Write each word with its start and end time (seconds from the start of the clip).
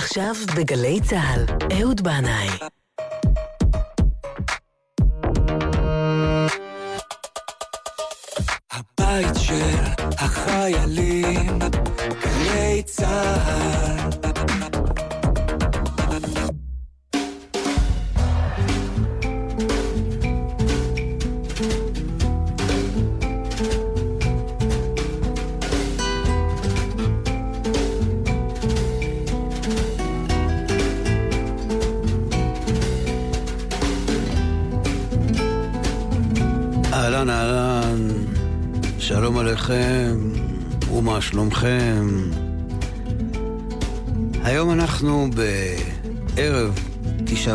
עכשיו 0.00 0.34
בגלי 0.56 1.00
צה"ל, 1.00 1.44
אהוד 1.80 2.00
בנאי. 2.00 2.48
הבית 8.72 9.34
של 9.38 9.76
החיילים, 10.18 11.09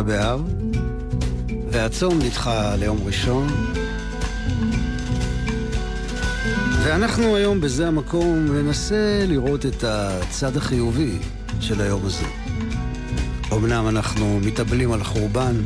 באב, 0.06 0.42
והצום 1.70 2.18
נדחה 2.18 2.76
ליום 2.76 2.98
ראשון. 3.06 3.46
ואנחנו 6.82 7.36
היום 7.36 7.60
בזה 7.60 7.88
המקום 7.88 8.46
ננסה 8.52 9.24
לראות 9.28 9.66
את 9.66 9.84
הצד 9.84 10.56
החיובי 10.56 11.18
של 11.60 11.80
היום 11.80 12.06
הזה. 12.06 12.24
אמנם 13.52 13.88
אנחנו 13.88 14.40
מתאבלים 14.40 14.92
על 14.92 15.04
חורבן, 15.04 15.56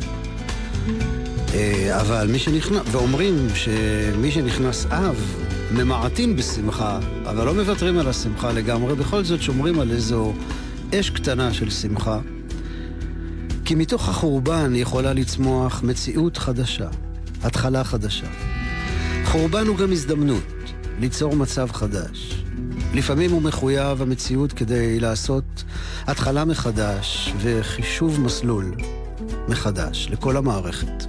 אה, 1.55 2.01
אבל 2.01 2.29
מי 2.33 2.39
שנכנס, 2.39 2.83
ואומרים 2.91 3.49
שמי 3.55 4.31
שנכנס 4.31 4.87
אב, 4.87 5.37
ממעטים 5.73 6.37
בשמחה, 6.37 6.99
אבל 7.25 7.47
לא 7.47 7.55
מוותרים 7.55 7.99
על 7.99 8.09
השמחה 8.09 8.53
לגמרי, 8.53 8.95
בכל 8.95 9.25
זאת 9.25 9.43
שומרים 9.43 9.81
על 9.81 9.91
איזו 9.91 10.33
אש 10.95 11.11
קטנה 11.11 11.55
של 11.55 11.71
שמחה. 11.71 12.19
כי 13.71 13.75
מתוך 13.75 14.09
החורבן 14.09 14.73
יכולה 14.75 15.13
לצמוח 15.13 15.83
מציאות 15.83 16.37
חדשה, 16.37 16.89
התחלה 17.43 17.85
חדשה. 17.85 18.27
חורבן 19.25 19.67
הוא 19.67 19.77
גם 19.77 19.93
הזדמנות 19.93 20.43
ליצור 21.01 21.37
מצב 21.37 21.73
חדש. 21.73 22.45
לפעמים 22.95 23.31
הוא 23.31 23.43
מחויב 23.43 24.03
המציאות 24.03 24.53
כדי 24.53 25.01
לעשות 25.01 25.65
התחלה 26.07 26.45
מחדש 26.45 27.33
וחישוב 27.39 28.21
מסלול 28.21 28.75
מחדש 29.49 30.09
לכל 30.11 30.37
המערכת. 30.37 31.05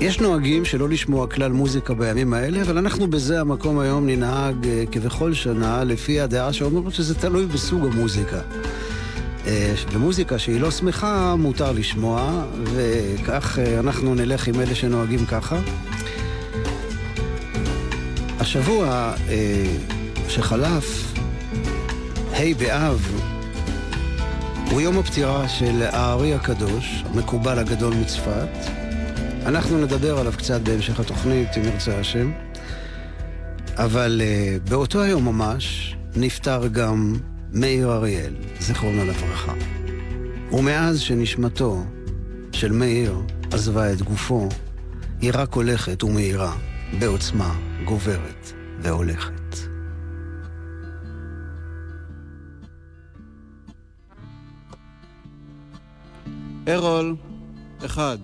אה, 0.00 0.04
יש 0.04 0.20
נוהגים 0.20 0.64
שלא 0.64 0.88
לשמוע 0.88 1.26
כלל 1.26 1.52
מוזיקה 1.52 1.94
בימים 1.94 2.34
האלה, 2.34 2.62
אבל 2.62 2.78
אנחנו 2.78 3.06
בזה 3.06 3.40
המקום 3.40 3.78
היום 3.78 4.06
ננהג 4.06 4.66
אה, 4.66 4.84
כבכל 4.92 5.34
שנה 5.34 5.84
לפי 5.84 6.20
הדעה 6.20 6.52
שאומרת 6.52 6.94
שזה 6.94 7.14
תלוי 7.14 7.46
בסוג 7.46 7.86
המוזיקה. 7.86 8.40
אה, 9.46 9.74
במוזיקה 9.94 10.38
שהיא 10.38 10.60
לא 10.60 10.70
שמחה 10.70 11.36
מותר 11.36 11.72
לשמוע, 11.72 12.44
וכך 12.64 13.58
אנחנו 13.78 14.14
נלך 14.14 14.48
עם 14.48 14.60
אלה 14.60 14.74
שנוהגים 14.74 15.26
ככה. 15.26 15.60
השבוע 18.40 19.12
שחלף, 20.28 21.14
ה' 22.32 22.54
באב, 22.58 23.12
הוא 24.70 24.80
יום 24.80 24.98
הפטירה 24.98 25.48
של 25.48 25.82
הארי 25.82 26.34
הקדוש, 26.34 27.04
המקובל 27.14 27.58
הגדול 27.58 27.94
מצפת. 27.94 28.77
אנחנו 29.46 29.78
נדבר 29.78 30.18
עליו 30.18 30.32
קצת 30.32 30.60
בהמשך 30.60 31.00
התוכנית, 31.00 31.48
אם 31.56 31.64
ירצה 31.64 31.98
השם. 31.98 32.32
אבל 33.76 34.20
uh, 34.24 34.70
באותו 34.70 35.02
היום 35.02 35.24
ממש 35.24 35.96
נפטר 36.16 36.66
גם 36.66 37.14
מאיר 37.52 37.92
אריאל, 37.92 38.34
זיכרונו 38.60 39.04
לברכה. 39.04 39.52
ומאז 40.52 41.00
שנשמתו 41.00 41.84
של 42.52 42.72
מאיר 42.72 43.20
עזבה 43.52 43.92
את 43.92 44.02
גופו, 44.02 44.48
היא 45.20 45.30
רק 45.34 45.54
הולכת 45.54 46.04
ומאירה 46.04 46.56
בעוצמה 46.98 47.54
גוברת 47.84 48.52
והולכת. 48.82 49.56
ארול, 56.68 57.16
אחד. 57.84 58.18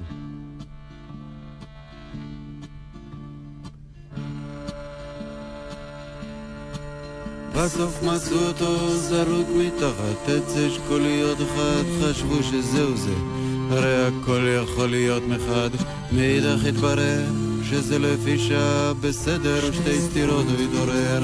בסוף 7.57 8.03
מצאו 8.03 8.47
אותו 8.47 8.97
זרוק 8.97 9.49
מתחת 9.57 10.29
עץ 10.29 10.57
אשכוליות 10.57 11.39
אחד, 11.39 11.83
חשבו 12.03 12.43
שזהו 12.43 12.97
זה, 12.97 13.15
הרי 13.71 14.07
הכל 14.07 14.41
יכול 14.63 14.91
להיות 14.91 15.23
מחד, 15.29 15.71
מאידך 16.13 16.65
התברר 16.69 17.25
שזה 17.71 17.99
לפי 17.99 18.39
שעה 18.39 18.93
בסדר, 19.01 19.73
שתי 19.73 20.01
סתירות 20.01 20.47
הוא 20.47 20.65
התעורר, 20.65 21.23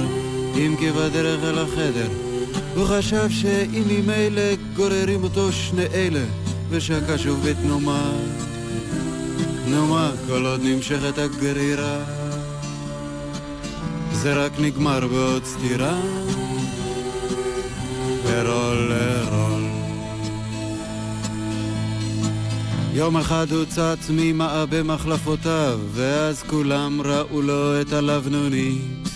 אם 0.54 0.74
כי 0.78 0.90
בדרך 0.90 1.44
אל 1.44 1.58
החדר, 1.58 2.08
הוא 2.74 2.86
חשב 2.86 3.30
שאם 3.30 3.82
ממילא 3.86 4.54
גוררים 4.76 5.24
אותו 5.24 5.52
שני 5.52 5.86
אלה 5.94 6.24
ושקע 6.70 7.18
שוב 7.18 7.46
בתנומה, 7.48 8.12
תנומה 9.64 10.12
כל 10.28 10.46
עוד 10.46 10.60
נמשכת 10.64 11.18
הגרירה, 11.18 12.19
זה 14.12 14.34
רק 14.34 14.52
נגמר 14.58 15.06
בעוד 15.06 15.44
סתירה, 15.44 16.00
ארול 18.26 18.92
ארול. 18.92 19.62
יום 22.94 23.16
אחד 23.16 23.46
הוא 23.50 23.64
צץ 23.64 24.10
ממעה 24.10 24.66
במחלפותיו, 24.66 25.80
ואז 25.92 26.42
כולם 26.42 27.00
ראו 27.00 27.42
לו 27.42 27.80
את 27.80 27.92
הלבנונית. 27.92 29.08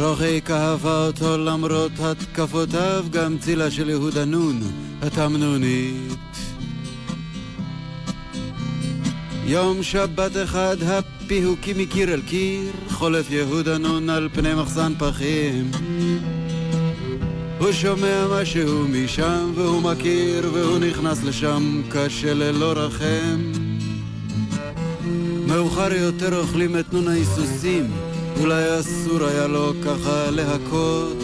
רוחי 0.00 0.40
כאבה 0.44 1.06
אותו 1.06 1.38
למרות 1.38 1.92
התקפותיו, 2.00 3.04
גם 3.10 3.38
צילה 3.38 3.70
של 3.70 3.90
יהודה 3.90 4.24
נון, 4.24 4.60
התמנונית. 5.02 6.12
יום 9.46 9.82
שבת 9.82 10.36
אחד 10.44 10.76
הפיהוקי 10.82 11.72
מקיר 11.76 12.14
אל 12.14 12.20
קיר, 12.20 12.72
חולף 12.96 13.30
יהודה 13.30 13.78
נון 13.78 14.10
על 14.10 14.28
פני 14.32 14.54
מחסן 14.54 14.92
פחים. 14.98 15.70
הוא 17.58 17.72
שומע 17.72 18.26
משהו 18.30 18.84
משם 18.88 19.52
והוא 19.54 19.82
מכיר 19.82 20.50
והוא 20.52 20.78
נכנס 20.78 21.24
לשם 21.24 21.82
קשה 21.90 22.34
ללא 22.34 22.72
רחם. 22.72 23.52
מאוחר 25.46 25.92
יותר 25.92 26.40
אוכלים 26.40 26.78
את 26.78 26.92
נון 26.92 27.08
ההיסוסים 27.08 27.90
אולי 28.40 28.80
אסור 28.80 29.24
היה 29.24 29.46
לו 29.46 29.72
ככה 29.84 30.30
להכות 30.30 31.16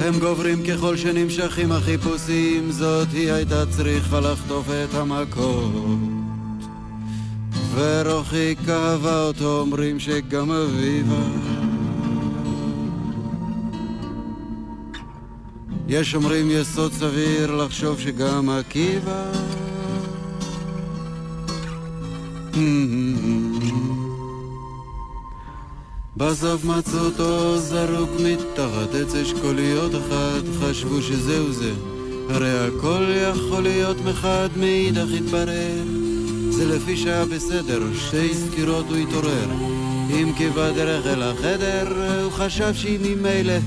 הם 0.00 0.18
גוברים 0.18 0.62
ככל 0.66 0.96
שנמשכים 0.96 1.72
החיפושים 1.72 2.70
זאת 2.70 3.08
היא 3.12 3.32
הייתה 3.32 3.66
צריכה 3.66 4.20
לחטוף 4.20 4.66
את 4.70 4.94
המכות 4.94 6.13
ורוחי 7.74 8.54
כאבה 8.66 9.22
אותו 9.22 9.60
אומרים 9.60 10.00
שגם 10.00 10.50
אביבה 10.50 11.24
יש 15.88 16.14
אומרים 16.14 16.50
יסוד 16.50 16.92
סביר 16.92 17.56
לחשוב 17.56 18.00
שגם 18.00 18.50
עקיבא. 18.50 19.32
בסוף 26.16 26.64
מצאו 26.64 26.98
אותו 26.98 27.58
זרוק 27.58 28.10
מתחת 28.20 28.94
עץ 28.94 29.14
אשכוליות 29.14 29.92
אחת, 29.94 30.44
חשבו 30.60 31.02
שזהו 31.02 31.52
זה. 31.52 31.72
הרי 32.28 32.66
הכל 32.66 33.04
יכול 33.32 33.62
להיות 33.62 33.96
מחד, 34.04 34.48
מאידך 34.56 35.08
התברר. 35.18 35.93
זה 36.56 36.64
לפי 36.76 36.96
שהיה 36.96 37.24
בסדר, 37.24 37.80
שתי 37.94 38.34
סקירות 38.34 38.86
הוא 38.88 38.96
התעורר. 38.96 39.50
אם 40.10 40.32
כי 40.36 40.50
בדרך 40.50 41.06
אל 41.06 41.22
החדר, 41.22 41.86
הוא 42.22 42.32
חשב 42.32 42.74
שהיא 42.74 42.98
ממילא. 43.02 43.58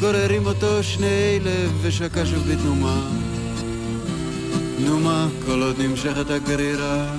גוררים 0.00 0.46
אותו 0.46 0.82
שני 0.82 1.38
לב 1.44 1.72
ושקע 1.82 2.26
שוב 2.26 2.42
בתנומה. 2.48 3.00
נו 4.78 5.00
מה, 5.00 5.28
כל 5.46 5.62
עוד 5.62 5.76
נמשכת 5.78 6.30
הקרירה, 6.30 7.14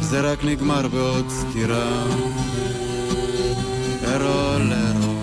זה 0.00 0.20
רק 0.20 0.44
נגמר 0.44 0.88
בעוד 0.88 1.26
סתירה. 1.28 2.06
ארול 4.04 4.72
ארול. 4.72 5.16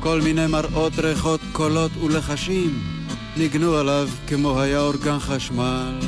כל 0.00 0.20
מיני 0.20 0.46
מראות, 0.46 0.92
ריחות, 0.98 1.40
קולות 1.52 1.90
ולחשים. 2.04 2.93
ניגנו 3.36 3.76
עליו 3.76 4.08
כמו 4.26 4.60
היה 4.60 4.80
אורגן 4.80 5.18
חשמל. 5.18 5.98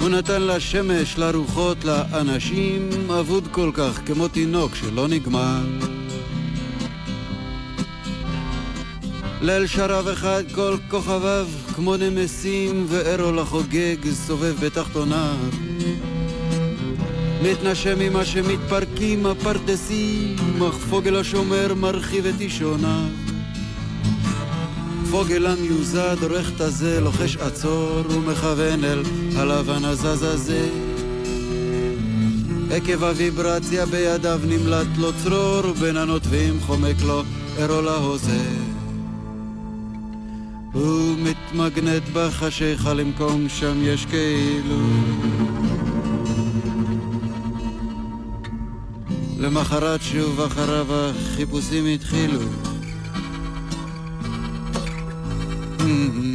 הוא 0.00 0.08
נתן 0.08 0.42
לשמש, 0.42 1.18
לרוחות, 1.18 1.84
לאנשים, 1.84 2.88
אבוד 3.20 3.48
כל 3.50 3.70
כך 3.74 4.00
כמו 4.06 4.28
תינוק 4.28 4.74
שלא 4.74 5.08
נגמר. 5.08 5.62
ליל 9.40 9.66
שרב 9.66 10.08
אחד 10.08 10.42
כל 10.54 10.76
כוכביו 10.90 11.46
כמו 11.74 11.96
נמסים 11.96 12.86
וארול 12.88 13.38
החוגג 13.38 13.96
סובב 14.12 14.54
בתחתוניו 14.60 15.36
מתנשם 17.42 17.98
ממה 17.98 18.24
שמתפרקים 18.24 19.26
הפרדסים 19.26 20.36
אך 20.68 20.74
פוגל 20.90 21.16
השומר 21.16 21.74
מרחיב 21.74 22.26
את 22.26 22.40
אישוניו 22.40 23.23
פוגל 25.14 25.46
המיוזד 25.46 26.16
עורך 26.22 26.50
את 26.56 26.60
הזה 26.60 27.00
לוחש 27.00 27.36
עצור 27.36 28.02
ומכוון 28.10 28.84
אל 28.84 29.02
הלבן 29.36 29.84
הזזזה. 29.84 30.68
עקב 32.70 33.04
הוויברציה 33.04 33.86
בידיו 33.86 34.40
נמלט 34.46 34.86
לו 34.98 35.10
צרור 35.22 35.72
בין 35.80 35.96
הנוטבים 35.96 36.60
חומק 36.60 36.96
לו 37.06 37.22
ארול 37.58 37.88
ההוזה. 37.88 38.42
הוא 40.72 41.16
מתמגנט 41.18 42.02
בחשיכה 42.12 42.94
למקום 42.94 43.48
שם 43.48 43.78
יש 43.82 44.06
כאילו. 44.06 44.76
למחרת 49.38 50.02
שוב 50.02 50.40
אחריו 50.40 50.86
החיפושים 50.90 51.86
התחילו 51.86 52.40
mm-hmm. 55.84 56.33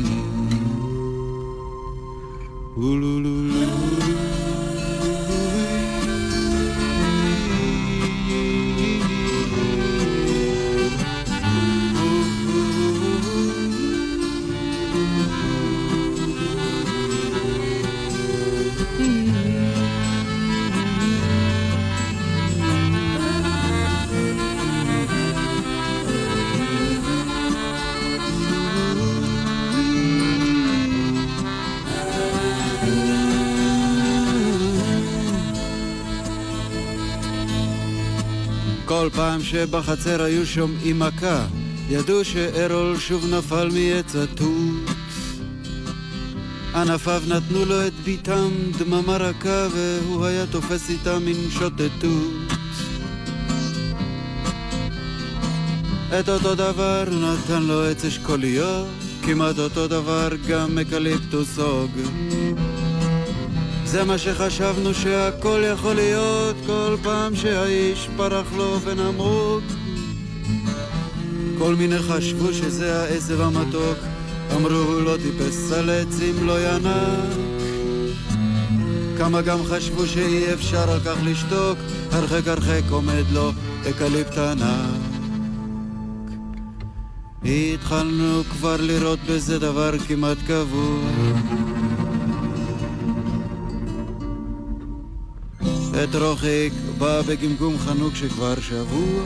שבחצר 39.49 40.21
היו 40.21 40.45
שומעים 40.45 40.99
מכה, 40.99 41.45
ידעו 41.89 42.25
שארול 42.25 42.97
שוב 42.99 43.25
נפל 43.33 43.69
מעץ 43.73 44.15
התות. 44.15 44.95
ענפיו 46.75 47.21
נתנו 47.27 47.65
לו 47.65 47.87
את 47.87 47.93
ביתם 48.03 48.49
דממה 48.77 49.17
רכה, 49.17 49.67
והוא 49.71 50.25
היה 50.25 50.45
תופס 50.45 50.89
איתם 50.89 51.25
מין 51.25 51.49
שוטטות. 51.49 52.53
את 56.19 56.29
אותו 56.29 56.55
דבר 56.55 57.03
נתן 57.11 57.63
לו 57.63 57.85
עץ 57.85 58.05
אשכוליות, 58.05 58.87
כמעט 59.21 59.59
אותו 59.59 59.87
דבר 59.87 60.29
גם 60.47 60.77
אקליפטוס 60.79 61.59
הוג. 61.59 61.91
זה 63.91 64.05
מה 64.05 64.17
שחשבנו 64.17 64.93
שהכל 64.93 65.61
יכול 65.73 65.93
להיות 65.95 66.55
כל 66.65 66.95
פעם 67.03 67.35
שהאיש 67.35 68.09
פרח 68.17 68.47
לו 68.57 68.79
ונמרוק 68.83 69.63
כל 71.57 71.75
מיני 71.75 71.99
חשבו 71.99 72.53
שזה 72.53 73.01
העשב 73.01 73.41
המתוק 73.41 73.97
אמרו 74.55 74.99
לא 74.99 75.15
טיפס 75.23 75.71
על 75.71 75.89
עצים 75.89 76.47
לא 76.47 76.67
ינק. 76.67 77.37
כמה 79.17 79.41
גם 79.41 79.63
חשבו 79.63 80.07
שאי 80.07 80.53
אפשר 80.53 80.91
על 80.91 80.99
כך 80.99 81.15
לשתוק 81.23 81.77
הרחק 82.11 82.47
הרחק 82.47 82.83
עומד 82.89 83.23
לו 83.33 83.51
אקליפט 83.89 84.37
ענק. 84.37 85.01
התחלנו 87.45 88.43
כבר 88.51 88.75
לראות 88.79 89.19
בזה 89.29 89.59
דבר 89.59 89.97
כמעט 90.07 90.37
קבוע 90.47 91.78
את 96.03 96.15
רוחיק 96.15 96.73
בא 96.97 97.21
בגמגום 97.21 97.77
חנוק 97.77 98.15
שכבר 98.15 98.55
שבוע. 98.61 99.23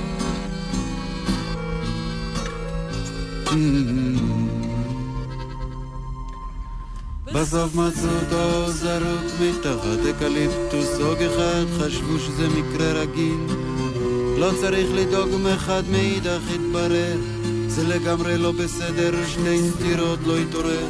בסוף 7.33 7.75
מצאו 7.75 8.09
אותו 8.09 8.71
זרוק 8.71 9.31
מתחת 9.41 9.99
אקליפטוס 10.09 10.99
הוג 10.99 11.17
אחד 11.17 11.65
חשבו 11.79 12.19
שזה 12.19 12.47
מקרה 12.49 12.93
רגיל. 12.93 13.39
לא 14.37 14.51
צריך 14.61 14.87
לדאוג 14.93 15.29
מחד 15.43 15.83
מאידך 15.91 16.41
התברר 16.55 17.17
זה 17.67 17.83
לגמרי 17.83 18.37
לא 18.37 18.51
בסדר 18.51 19.27
שתי 19.27 19.69
סטירות 19.71 20.19
לא 20.25 20.37
התעורר 20.37 20.87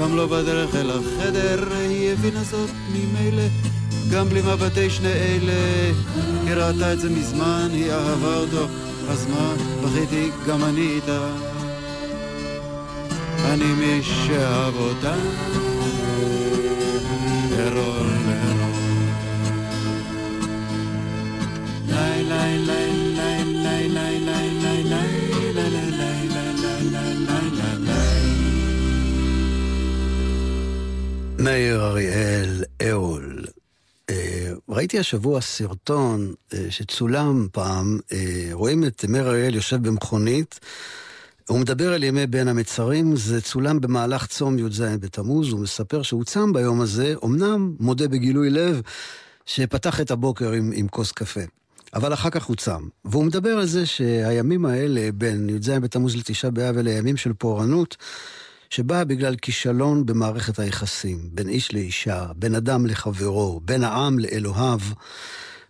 גם 0.00 0.16
לא 0.16 0.26
בדרך 0.26 0.74
אל 0.74 0.90
החדר 0.90 1.72
היא 1.72 2.10
הבינה 2.12 2.44
זאת 2.44 2.70
ממילא 2.92 3.69
גם 4.12 4.28
בלי 4.28 4.42
מבטי 4.42 4.90
שני 4.90 5.12
אלה, 5.12 5.92
היא 6.46 6.54
ראתה 6.54 6.92
את 6.92 7.00
זה 7.00 7.10
מזמן, 7.10 7.68
היא 7.72 7.92
אהבה 7.92 8.36
אותו, 8.36 8.66
אז 9.10 9.26
מה, 9.26 9.54
בכיתי 9.84 10.30
גם 10.48 10.64
אני 10.64 10.80
איתה. 10.80 11.28
אני 13.44 13.64
מי 13.64 14.02
שאהב 14.02 14.74
אותה, 14.76 15.14
לי 17.50 17.66
לי 17.66 18.50
מאיר 31.38 31.86
אריאל, 31.86 32.64
אהול. 32.82 33.19
ראיתי 34.70 34.98
השבוע 34.98 35.40
סרטון 35.40 36.34
שצולם 36.70 37.48
פעם, 37.52 37.98
רואים 38.52 38.84
את 38.84 39.04
מאיר 39.08 39.28
אריאל 39.28 39.54
יושב 39.54 39.88
במכונית, 39.88 40.60
הוא 41.48 41.58
מדבר 41.58 41.92
על 41.92 42.04
ימי 42.04 42.26
בין 42.26 42.48
המצרים, 42.48 43.16
זה 43.16 43.40
צולם 43.40 43.80
במהלך 43.80 44.26
צום 44.26 44.58
י"ז 44.58 44.80
בתמוז, 44.80 45.52
הוא 45.52 45.60
מספר 45.60 46.02
שהוא 46.02 46.24
צם 46.24 46.52
ביום 46.52 46.80
הזה, 46.80 47.14
אמנם 47.24 47.74
מודה 47.80 48.08
בגילוי 48.08 48.50
לב 48.50 48.80
שפתח 49.46 50.00
את 50.00 50.10
הבוקר 50.10 50.52
עם, 50.52 50.72
עם 50.74 50.88
כוס 50.88 51.12
קפה. 51.12 51.40
אבל 51.94 52.12
אחר 52.12 52.30
כך 52.30 52.44
הוא 52.44 52.56
צם. 52.56 52.88
והוא 53.04 53.24
מדבר 53.24 53.50
על 53.50 53.66
זה 53.66 53.86
שהימים 53.86 54.66
האלה, 54.66 55.12
בין 55.14 55.48
י"ז 55.48 55.70
בתמוז 55.70 56.16
לתשעה 56.16 56.50
באב, 56.50 56.78
אלה 56.78 56.90
ימים 56.90 57.16
של 57.16 57.32
פורענות, 57.32 57.96
שבאה 58.70 59.04
בגלל 59.04 59.36
כישלון 59.36 60.06
במערכת 60.06 60.58
היחסים, 60.58 61.30
בין 61.32 61.48
איש 61.48 61.74
לאישה, 61.74 62.26
בין 62.36 62.54
אדם 62.54 62.86
לחברו, 62.86 63.60
בין 63.64 63.84
העם 63.84 64.18
לאלוהיו. 64.18 64.80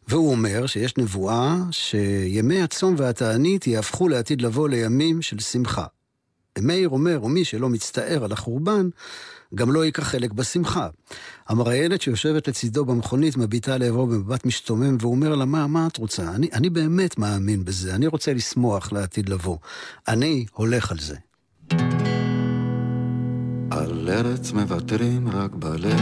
והוא 0.09 0.31
אומר 0.31 0.67
שיש 0.67 0.97
נבואה 0.97 1.57
שימי 1.71 2.63
הצום 2.63 2.95
והתענית 2.99 3.67
יהפכו 3.67 4.09
לעתיד 4.09 4.43
לבוא 4.43 4.69
לימים 4.69 5.23
של 5.23 5.39
שמחה. 5.39 5.85
מאיר 6.59 6.89
אומר, 6.89 7.25
ומי 7.25 7.45
שלא 7.45 7.69
מצטער 7.69 8.25
על 8.25 8.33
החורבן, 8.33 8.89
גם 9.55 9.73
לא 9.73 9.85
ייקח 9.85 10.03
חלק 10.03 10.33
בשמחה. 10.33 10.89
המראיינת 11.49 12.03
שיושבת 12.03 12.49
לצידו 12.49 12.85
במכונית 12.85 13.37
מביטה 13.37 13.79
לעברו 13.79 14.07
במבט 14.07 14.47
משתומם 14.47 14.97
והוא 15.01 15.15
אומר 15.15 15.35
לה, 15.35 15.45
מה, 15.45 15.67
מה 15.67 15.87
את 15.87 15.97
רוצה? 15.97 16.31
אני, 16.35 16.49
אני 16.53 16.71
באמת 16.71 17.19
מאמין 17.19 17.65
בזה, 17.65 17.95
אני 17.95 18.07
רוצה 18.07 18.33
לשמוח 18.33 18.93
לעתיד 18.93 19.29
לבוא. 19.29 19.57
אני 20.09 20.47
הולך 20.53 20.93
על 20.93 20.99
זה. 20.99 21.17
על 23.71 24.09
ארץ 24.09 24.53
מוותרים 24.53 25.29
רק 25.29 25.51
בלב, 25.55 26.01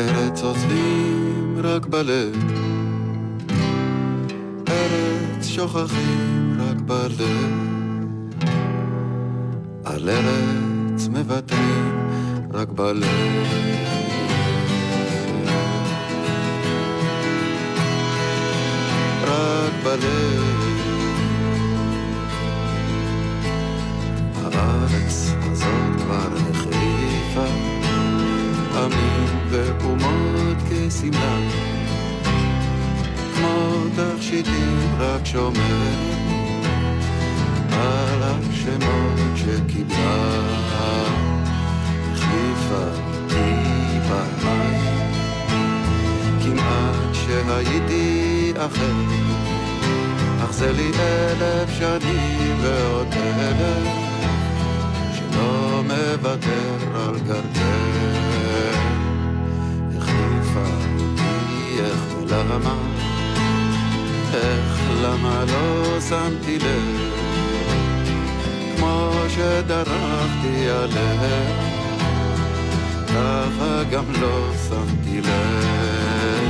ארץ 0.00 0.42
עוזבים 0.42 1.56
רק 1.62 1.86
בלב, 1.86 2.34
ארץ 4.68 5.46
שוכחים 5.46 6.56
רק 6.60 6.76
בלב, 6.76 7.20
על 9.84 10.08
ארץ 10.08 11.08
מוותרים 11.08 12.08
רק 12.52 12.68
בלב. 12.68 13.04
רק 19.22 19.72
בלב 19.84 20.67
הארץ 25.08 25.32
הזאת 25.42 25.96
כבר 25.96 26.28
החליפה 26.50 27.46
עמים 28.74 29.38
וקומות 29.50 30.56
כשמלה. 30.68 31.38
כמו 33.34 33.84
תכשיטים 33.96 34.94
רק 34.98 35.26
שומרת 35.26 35.98
על 37.72 38.22
השמות 38.22 39.36
שקיבלה. 39.36 40.42
החליפה 42.12 42.84
אותי 43.14 43.98
פעמיים 44.08 45.12
כמעט 46.42 47.14
שהייתי 47.14 48.52
אחר. 48.56 48.94
אך 50.44 50.52
זה 50.52 50.72
לי 50.72 50.90
אלף 50.98 51.70
שנים 51.78 52.56
ועוד 52.62 53.08
אלף 53.12 54.07
שמתי 66.08 66.58
לב, 66.58 67.12
כמו 68.76 69.12
שדרכתי 69.28 70.68
עליה, 70.70 71.42
ככה 73.08 73.82
גם 73.90 74.04
לא 74.20 74.50
שמתי 74.68 75.20
לב, 75.20 76.48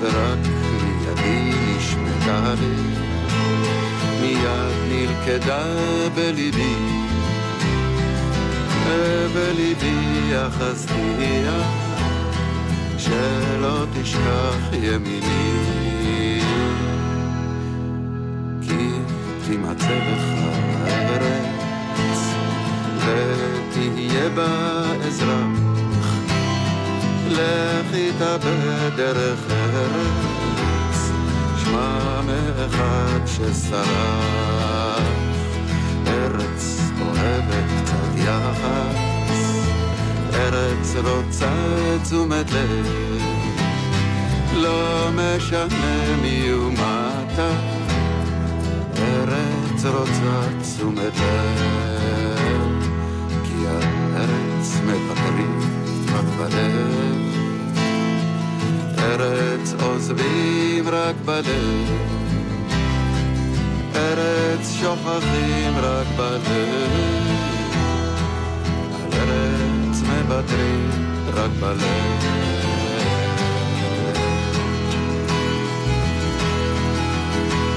ורק 0.00 0.38
מידי 0.82 1.50
נשמטה 1.76 2.54
לי, 2.60 2.94
מיד 4.20 4.74
נלכדה 4.88 5.64
בליבי, 6.14 6.76
ובליבי 8.86 10.30
אחזתיה, 10.46 11.62
שלא 12.98 13.84
תשכח 13.94 14.72
ימיני. 14.72 15.81
תימצא 19.52 19.86
לך 19.86 20.22
ארץ, 20.86 22.18
ותהיה 22.98 24.28
בה 24.28 24.82
אזרח, 25.06 26.14
לך 27.28 27.94
איתה 27.94 28.36
בדרך 28.38 29.38
ארץ, 29.50 31.10
שמע 31.64 32.20
מאחד 32.26 33.26
ששרף, 33.26 33.82
ארץ 36.06 36.80
אוהבת 37.00 37.84
קצת 37.84 38.16
יחס, 38.16 39.62
ארץ 40.34 40.94
רוצה 41.04 41.52
תשומת 42.02 42.50
לב, 42.50 43.22
לא 44.54 45.08
משנה 45.14 46.16
מי 46.22 46.52
ומטה, 46.52 47.71
ארץ 49.84 49.94
רוצה 49.94 50.62
תשומת 50.62 51.16
לב, 51.16 52.82
כי 53.44 53.66
הארץ 53.66 54.76
מוותרים 54.84 55.60
רק 56.08 56.24
בלב, 56.38 57.20
ארץ 58.98 59.74
עוזבים 59.82 60.88
רק 60.88 61.14
בלב, 61.24 61.88
ארץ 63.94 64.72
שוכחים 64.80 65.76
רק 65.76 66.06
בלב, 66.16 66.42
על 68.94 69.12
ארץ 69.12 70.02
מוותרים 70.02 70.90
רק 71.34 71.50
בלב. 71.60 72.22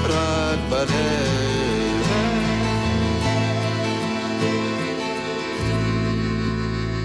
רק 0.08 0.58
בלב. 0.70 1.55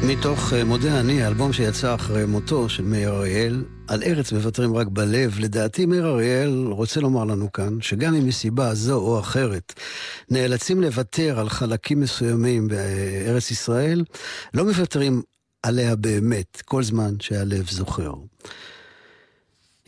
מתוך 0.07 0.53
אה, 0.53 0.63
מודה 0.63 0.99
אני, 0.99 1.23
האלבום 1.23 1.53
שיצא 1.53 1.95
אחרי 1.95 2.25
מותו 2.25 2.69
של 2.69 2.83
מאיר 2.83 3.09
אריאל, 3.09 3.65
על 3.87 4.03
ארץ 4.03 4.31
מוותרים 4.31 4.75
רק 4.75 4.87
בלב. 4.87 5.39
לדעתי 5.39 5.85
מאיר 5.85 6.07
אריאל 6.07 6.67
רוצה 6.67 6.99
לומר 6.99 7.23
לנו 7.25 7.51
כאן, 7.51 7.81
שגם 7.81 8.15
אם 8.15 8.27
מסיבה 8.27 8.75
זו 8.75 8.97
או 8.99 9.19
אחרת 9.19 9.73
נאלצים 10.31 10.81
לוותר 10.81 11.39
על 11.39 11.49
חלקים 11.49 11.99
מסוימים 11.99 12.67
בארץ 12.67 13.51
ישראל, 13.51 14.03
לא 14.53 14.65
מוותרים 14.65 15.21
עליה 15.63 15.95
באמת, 15.95 16.61
כל 16.65 16.83
זמן 16.83 17.13
שהלב 17.19 17.69
זוכר. 17.69 18.13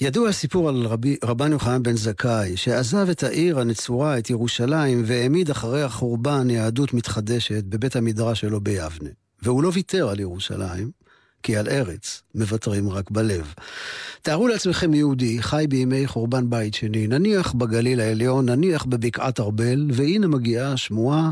ידוע 0.02 0.30
הסיפור 0.30 0.70
על 0.70 0.86
רבי, 0.86 1.18
רבן 1.24 1.52
יוחנן 1.52 1.84
בן 1.84 1.96
זכאי, 1.96 2.58
שעזב 2.58 3.10
את 3.10 3.24
העיר 3.24 3.60
הנצורה, 3.60 4.18
את 4.18 4.30
ירושלים, 4.30 5.04
והעמיד 5.06 5.50
אחרי 5.50 5.84
החורבן 5.84 6.50
יהדות 6.50 6.94
מתחדשת 6.94 7.64
בבית 7.64 7.96
המדרש 7.96 8.42
שלו 8.42 8.62
ביבנה. 8.62 9.23
והוא 9.44 9.64
לא 9.64 9.72
ויתר 9.74 10.10
על 10.10 10.20
ירושלים, 10.20 10.92
כי 11.44 11.58
על 11.58 11.68
ארץ 11.70 12.22
מוותרים 12.36 12.90
רק 12.90 13.12
בלב. 13.12 13.54
תארו 14.22 14.48
לעצמכם 14.48 14.94
יהודי 14.94 15.42
חי 15.42 15.66
בימי 15.70 16.08
חורבן 16.08 16.50
בית 16.50 16.74
שני, 16.74 17.08
נניח 17.08 17.54
בגליל 17.54 18.00
העליון, 18.00 18.50
נניח 18.50 18.86
בבקעת 18.86 19.40
ארבל, 19.40 19.90
והנה 19.94 20.28
מגיעה 20.28 20.74
השמועה, 20.74 21.32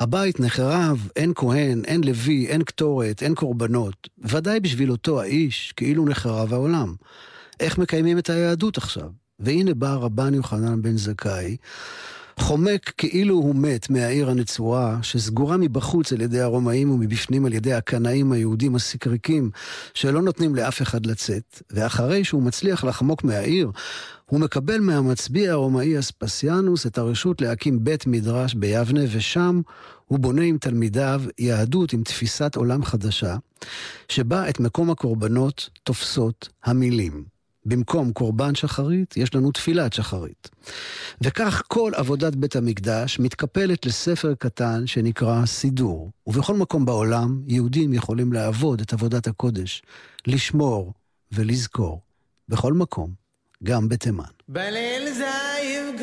הבית 0.00 0.40
נחרב, 0.40 1.08
אין 1.16 1.32
כהן, 1.34 1.84
אין 1.84 2.04
לוי, 2.04 2.46
אין 2.46 2.62
קטורת, 2.62 3.22
אין 3.22 3.34
קורבנות. 3.34 4.08
ודאי 4.18 4.60
בשביל 4.60 4.90
אותו 4.90 5.20
האיש, 5.20 5.72
כאילו 5.76 6.04
נחרב 6.04 6.52
העולם. 6.52 6.94
איך 7.60 7.78
מקיימים 7.78 8.18
את 8.18 8.30
היהדות 8.30 8.78
עכשיו? 8.78 9.10
והנה 9.38 9.74
בא 9.74 9.94
רבן 9.94 10.34
יוחנן 10.34 10.82
בן 10.82 10.96
זכאי, 10.96 11.56
חומק 12.38 12.92
כאילו 12.96 13.34
הוא 13.34 13.54
מת 13.54 13.90
מהעיר 13.90 14.30
הנצורה, 14.30 14.98
שסגורה 15.02 15.56
מבחוץ 15.56 16.12
על 16.12 16.20
ידי 16.20 16.40
הרומאים 16.40 16.90
ומבפנים 16.90 17.46
על 17.46 17.52
ידי 17.52 17.72
הקנאים 17.72 18.32
היהודים 18.32 18.74
הסקריקים, 18.74 19.50
שלא 19.94 20.22
נותנים 20.22 20.54
לאף 20.54 20.82
אחד 20.82 21.06
לצאת, 21.06 21.62
ואחרי 21.70 22.24
שהוא 22.24 22.42
מצליח 22.42 22.84
לחמוק 22.84 23.24
מהעיר, 23.24 23.70
הוא 24.26 24.40
מקבל 24.40 24.80
מהמצביא 24.80 25.50
הרומאי 25.50 25.98
אספסיאנוס 25.98 26.86
את 26.86 26.98
הרשות 26.98 27.40
להקים 27.40 27.84
בית 27.84 28.06
מדרש 28.06 28.54
ביבנה, 28.54 29.00
ושם 29.12 29.60
הוא 30.06 30.18
בונה 30.18 30.42
עם 30.42 30.58
תלמידיו 30.58 31.22
יהדות 31.38 31.92
עם 31.92 32.02
תפיסת 32.02 32.56
עולם 32.56 32.84
חדשה, 32.84 33.36
שבה 34.08 34.48
את 34.48 34.60
מקום 34.60 34.90
הקורבנות 34.90 35.70
תופסות 35.82 36.48
המילים. 36.64 37.35
במקום 37.66 38.12
קורבן 38.12 38.54
שחרית, 38.54 39.16
יש 39.16 39.34
לנו 39.34 39.52
תפילת 39.52 39.92
שחרית. 39.92 40.50
וכך 41.20 41.62
כל 41.68 41.92
עבודת 41.94 42.34
בית 42.34 42.56
המקדש 42.56 43.18
מתקפלת 43.18 43.86
לספר 43.86 44.34
קטן 44.34 44.86
שנקרא 44.86 45.46
סידור. 45.46 46.10
ובכל 46.26 46.54
מקום 46.54 46.84
בעולם, 46.84 47.42
יהודים 47.46 47.92
יכולים 47.92 48.32
לעבוד 48.32 48.80
את 48.80 48.92
עבודת 48.92 49.26
הקודש, 49.26 49.82
לשמור 50.26 50.92
ולזכור. 51.32 52.00
בכל 52.48 52.72
מקום, 52.72 53.10
גם 53.64 53.88
בתימן. 53.88 54.24
בליל 54.48 55.12
זייב 55.12 55.96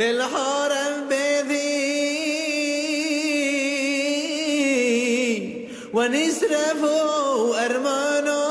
للحرم 0.00 1.08
بذي 1.10 1.82
ونسرفوا 5.94 7.64
أرماناي 7.64 8.42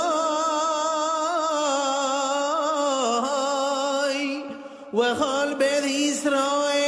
وخال 4.93 5.55
بذي 5.55 6.11
إسرائيل 6.11 6.81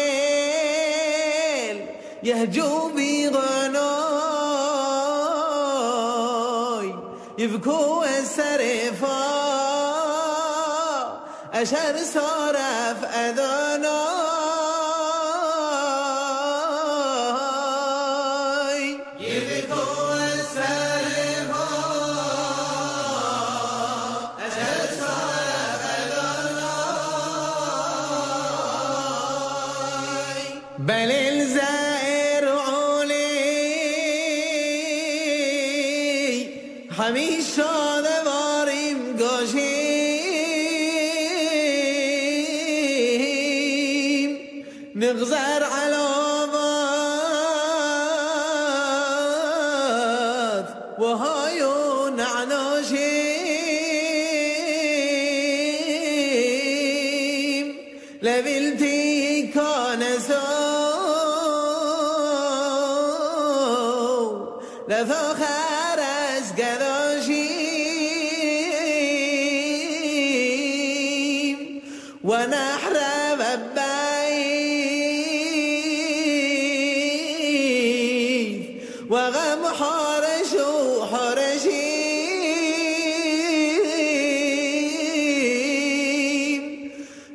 يهجو 2.24 2.90
بغناي 2.90 3.84
يبكو 7.38 8.04
السرفا. 8.04 9.34
أشهر 11.54 11.98
صارت 11.98 12.83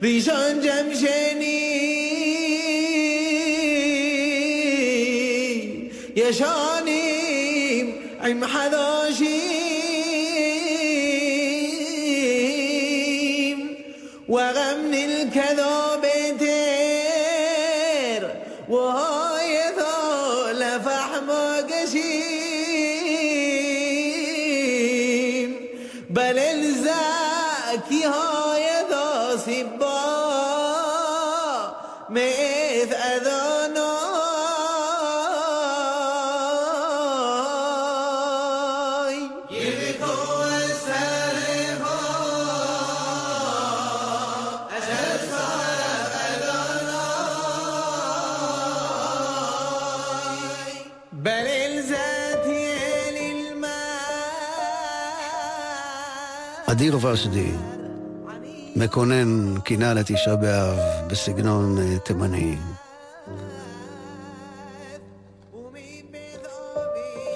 ريشان 0.02 0.60
جمشيني. 0.60 1.58
يا 6.16 6.30
شاني 6.30 7.84
عم 8.20 8.44
حذاشيم 8.44 9.58
وغمن 14.28 14.94
الكذا 14.94 15.67
ושדי, 57.12 57.50
מקונן 58.76 59.60
קינה 59.60 59.94
לתשעה 59.94 60.36
באב 60.36 60.78
בסגנון 61.10 61.78
אה, 61.78 61.98
תימני. 61.98 62.56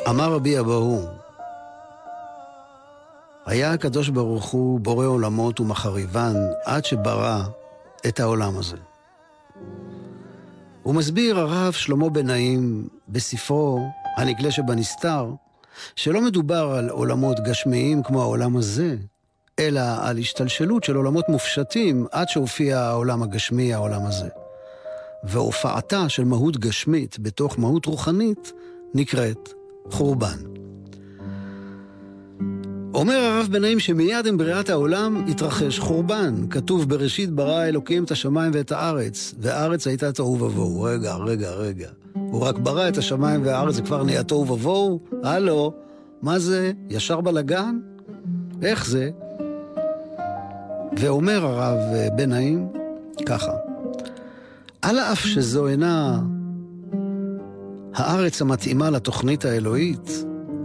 אמר 0.08 0.32
רבי 0.32 0.58
אבהו, 0.58 1.06
היה 3.46 3.72
הקדוש 3.72 4.08
ברוך 4.08 4.44
הוא 4.44 4.80
בורא 4.80 5.06
עולמות 5.06 5.60
ומחריבן 5.60 6.34
עד 6.64 6.84
שברא 6.84 7.42
את 8.06 8.20
העולם 8.20 8.58
הזה. 8.58 8.76
הוא 10.82 10.94
מסביר 10.94 11.38
הרב 11.38 11.72
שלמה 11.72 12.10
בן 12.10 12.26
נעים 12.26 12.88
בספרו 13.08 13.88
הנגלה 14.16 14.50
שבנסתר, 14.50 15.30
שלא 15.96 16.20
מדובר 16.20 16.74
על 16.78 16.88
עולמות 16.88 17.40
גשמיים 17.40 18.02
כמו 18.02 18.22
העולם 18.22 18.56
הזה, 18.56 18.96
אלא 19.58 19.80
על 20.00 20.18
השתלשלות 20.18 20.84
של 20.84 20.96
עולמות 20.96 21.28
מופשטים 21.28 22.06
עד 22.12 22.28
שהופיע 22.28 22.80
העולם 22.80 23.22
הגשמי, 23.22 23.74
העולם 23.74 24.06
הזה. 24.06 24.28
והופעתה 25.24 26.08
של 26.08 26.24
מהות 26.24 26.56
גשמית 26.56 27.18
בתוך 27.18 27.58
מהות 27.58 27.86
רוחנית 27.86 28.52
נקראת 28.94 29.48
חורבן. 29.90 30.38
אומר 32.94 33.14
הרב 33.14 33.48
בן 33.50 33.60
נעים 33.60 33.80
שמיד 33.80 34.26
עם 34.26 34.38
בריאת 34.38 34.70
העולם 34.70 35.24
התרחש 35.28 35.78
חורבן. 35.78 36.34
כתוב 36.50 36.88
בראשית 36.88 37.30
ברא 37.30 37.64
אלוקים 37.64 38.04
את 38.04 38.10
השמיים 38.10 38.52
ואת 38.54 38.72
הארץ, 38.72 39.34
והארץ 39.38 39.86
הייתה 39.86 40.12
תוהו 40.12 40.40
ובוהו. 40.40 40.82
רגע, 40.82 41.14
רגע, 41.14 41.50
רגע. 41.50 41.88
הוא 42.14 42.40
רק 42.40 42.58
ברא 42.58 42.88
את 42.88 42.98
השמיים 42.98 43.40
והארץ 43.44 43.78
וכבר 43.78 44.02
נהיה 44.02 44.22
תוהו 44.22 44.48
ובוהו? 44.48 45.00
הלו, 45.22 45.72
מה 46.22 46.38
זה? 46.38 46.72
ישר 46.90 47.20
בלגן? 47.20 47.78
איך 48.62 48.86
זה? 48.86 49.10
ואומר 50.96 51.46
הרב 51.46 51.78
בן 52.16 52.30
נעים 52.30 52.68
ככה, 53.26 53.52
על 54.82 54.98
אף 54.98 55.20
שזו 55.20 55.68
אינה 55.68 56.20
הארץ 57.94 58.42
המתאימה 58.42 58.90
לתוכנית 58.90 59.44
האלוהית, 59.44 60.24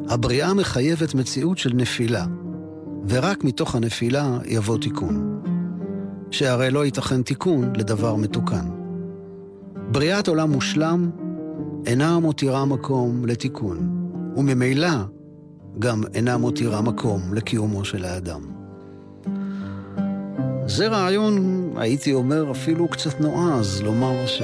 הבריאה 0.10 0.54
מחייבת 0.54 1.13
מציאות 1.16 1.58
של 1.58 1.72
נפילה, 1.74 2.26
ורק 3.08 3.44
מתוך 3.44 3.76
הנפילה 3.76 4.38
יבוא 4.46 4.78
תיקון. 4.78 5.42
שהרי 6.32 6.72
לא 6.72 6.86
ייתכן 6.86 7.22
תיקון 7.22 7.74
לדבר 7.76 8.16
מתוקן. 8.16 8.66
בריאת 9.92 10.28
עולם 10.28 10.52
מושלם 10.52 11.10
אינה 11.86 12.20
מותירה 12.20 12.66
מקום 12.66 13.26
לתיקון, 13.26 14.10
וממילא 14.38 14.90
גם 15.80 16.04
אינה 16.13 16.38
מותירה 16.38 16.82
מקום 16.82 17.34
לקיומו 17.34 17.86
של 17.86 18.06
האדם. 18.06 18.57
זה 20.67 20.88
רעיון, 20.88 21.69
הייתי 21.77 22.13
אומר, 22.13 22.51
אפילו 22.51 22.88
קצת 22.88 23.19
נועז, 23.19 23.82
לומר 23.82 24.27
ש... 24.27 24.41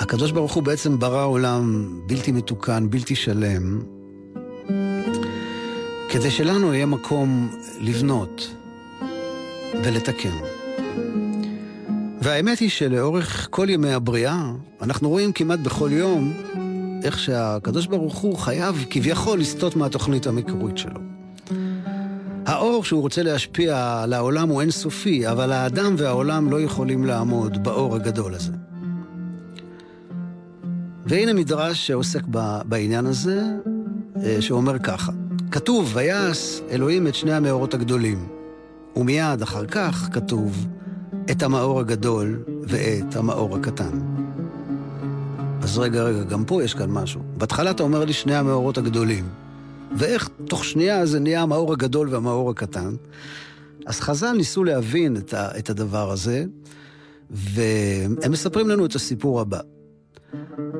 הקדוש 0.00 0.30
ברוך 0.30 0.52
הוא 0.52 0.62
בעצם 0.62 0.98
ברא 0.98 1.24
עולם 1.24 1.92
בלתי 2.06 2.32
מתוקן, 2.32 2.90
בלתי 2.90 3.14
שלם, 3.14 3.80
כדי 6.10 6.30
שלנו 6.30 6.74
יהיה 6.74 6.86
מקום 6.86 7.50
לבנות 7.80 8.54
ולתקן. 9.84 10.36
והאמת 12.20 12.58
היא 12.58 12.70
שלאורך 12.70 13.48
כל 13.50 13.66
ימי 13.70 13.92
הבריאה, 13.92 14.50
אנחנו 14.82 15.08
רואים 15.08 15.32
כמעט 15.32 15.58
בכל 15.58 15.90
יום 15.92 16.32
איך 17.04 17.18
שהקדוש 17.18 17.86
ברוך 17.86 18.16
הוא 18.16 18.36
חייב 18.36 18.84
כביכול 18.90 19.40
לסטות 19.40 19.76
מהתוכנית 19.76 20.26
המקורית 20.26 20.78
שלו. 20.78 21.17
האור 22.48 22.84
שהוא 22.84 23.00
רוצה 23.00 23.22
להשפיע 23.22 24.02
על 24.02 24.12
העולם 24.12 24.48
הוא 24.48 24.60
אינסופי, 24.60 25.28
אבל 25.28 25.52
האדם 25.52 25.94
והעולם 25.98 26.50
לא 26.50 26.60
יכולים 26.60 27.04
לעמוד 27.04 27.64
באור 27.64 27.96
הגדול 27.96 28.34
הזה. 28.34 28.52
והנה 31.06 31.32
מדרש 31.32 31.86
שעוסק 31.86 32.22
בעניין 32.64 33.06
הזה, 33.06 33.42
שאומר 34.40 34.78
ככה: 34.78 35.12
כתוב, 35.50 35.90
ויעש 35.94 36.60
אלוהים 36.70 37.06
את 37.06 37.14
שני 37.14 37.32
המאורות 37.32 37.74
הגדולים, 37.74 38.28
ומיד 38.96 39.42
אחר 39.42 39.66
כך 39.66 40.08
כתוב, 40.12 40.66
את 41.30 41.42
המאור 41.42 41.80
הגדול 41.80 42.42
ואת 42.62 43.16
המאור 43.16 43.56
הקטן. 43.56 43.98
אז 45.62 45.78
רגע, 45.78 46.02
רגע, 46.02 46.22
גם 46.22 46.44
פה 46.44 46.64
יש 46.64 46.74
כאן 46.74 46.90
משהו. 46.90 47.20
בהתחלה 47.36 47.70
אתה 47.70 47.82
אומר 47.82 48.04
לי 48.04 48.12
שני 48.12 48.36
המאורות 48.36 48.78
הגדולים, 48.78 49.24
ואיך 49.98 50.28
תוך 50.44 50.64
שנייה 50.64 51.06
זה 51.06 51.20
נהיה 51.20 51.42
המאור 51.42 51.72
הגדול 51.72 52.08
והמאור 52.08 52.50
הקטן. 52.50 52.94
אז 53.86 54.00
חז"ל 54.00 54.32
ניסו 54.32 54.64
להבין 54.64 55.16
את, 55.16 55.34
ה, 55.34 55.58
את 55.58 55.70
הדבר 55.70 56.10
הזה, 56.10 56.44
והם 57.30 58.32
מספרים 58.32 58.68
לנו 58.68 58.86
את 58.86 58.94
הסיפור 58.94 59.40
הבא. 59.40 59.60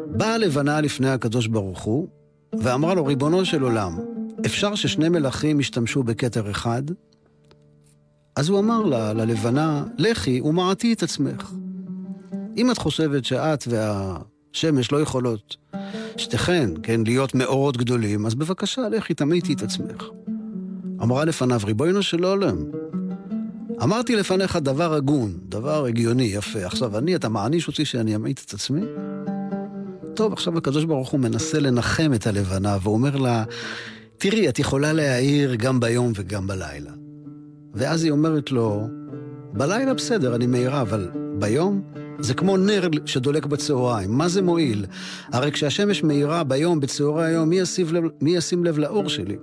באה 0.06 0.38
לבנה 0.38 0.80
לפני 0.80 1.10
הקדוש 1.10 1.46
ברוך 1.46 1.82
הוא, 1.82 2.08
ואמרה 2.52 2.94
לו, 2.94 3.04
ריבונו 3.04 3.44
של 3.44 3.62
עולם, 3.62 3.98
אפשר 4.46 4.74
ששני 4.74 5.08
מלכים 5.08 5.60
ישתמשו 5.60 6.02
בכתר 6.02 6.50
אחד? 6.50 6.82
אז 8.36 8.48
הוא 8.48 8.58
אמר 8.58 8.82
לה, 8.82 9.12
ללבנה, 9.12 9.84
לכי 9.98 10.40
ומעטי 10.40 10.92
את 10.92 11.02
עצמך. 11.02 11.52
אם 12.56 12.70
את 12.70 12.78
חושבת 12.78 13.24
שאת 13.24 13.68
והשמש 14.54 14.92
לא 14.92 15.00
יכולות, 15.00 15.56
שתיכן, 16.16 16.70
כן, 16.82 17.00
להיות 17.04 17.34
מאורות 17.34 17.76
גדולים, 17.76 18.26
אז 18.26 18.34
בבקשה, 18.34 18.88
לכי 18.88 19.14
תמיתי 19.14 19.52
את 19.52 19.62
עצמך. 19.62 20.04
אמרה 21.02 21.24
לפניו, 21.24 21.60
ריבונו 21.64 22.02
של 22.02 22.24
עולם, 22.24 22.56
אמרתי 23.82 24.16
לפניך 24.16 24.56
דבר 24.56 24.94
הגון, 24.94 25.38
דבר 25.48 25.84
הגיוני, 25.84 26.22
יפה. 26.22 26.66
עכשיו, 26.66 26.98
אני, 26.98 27.16
אתה 27.16 27.28
מעניש 27.28 27.68
אותי 27.68 27.84
שאני 27.84 28.14
אמעיט 28.16 28.40
את 28.46 28.54
עצמי? 28.54 28.80
טוב, 30.14 30.32
עכשיו 30.32 30.58
הקדוש 30.58 30.84
ברוך 30.84 31.08
הוא 31.08 31.20
מנסה 31.20 31.60
לנחם 31.60 32.10
את 32.14 32.26
הלבנה, 32.26 32.76
ואומר 32.82 33.16
לה, 33.16 33.44
תראי, 34.16 34.48
את 34.48 34.58
יכולה 34.58 34.92
להעיר 34.92 35.54
גם 35.54 35.80
ביום 35.80 36.12
וגם 36.14 36.46
בלילה. 36.46 36.90
ואז 37.74 38.04
היא 38.04 38.12
אומרת 38.12 38.52
לו, 38.52 38.88
בלילה 39.52 39.94
בסדר, 39.94 40.34
אני 40.34 40.46
מעירה, 40.46 40.80
אבל 40.80 41.10
ביום 41.38 41.82
זה 42.18 42.34
כמו 42.34 42.56
נר 42.56 42.88
שדולק 43.06 43.46
בצהריים. 43.46 44.10
מה 44.12 44.28
זה 44.28 44.42
מועיל? 44.42 44.86
הרי 45.32 45.52
כשהשמש 45.52 46.02
מאירה 46.02 46.44
ביום, 46.44 46.80
בצהרי 46.80 47.26
היום, 47.26 47.48
מי 47.48 47.60
לב, 47.92 48.04
מי 48.20 48.36
ישים 48.36 48.64
לב 48.64 48.78
לאור 48.78 49.08
שלי? 49.08 49.36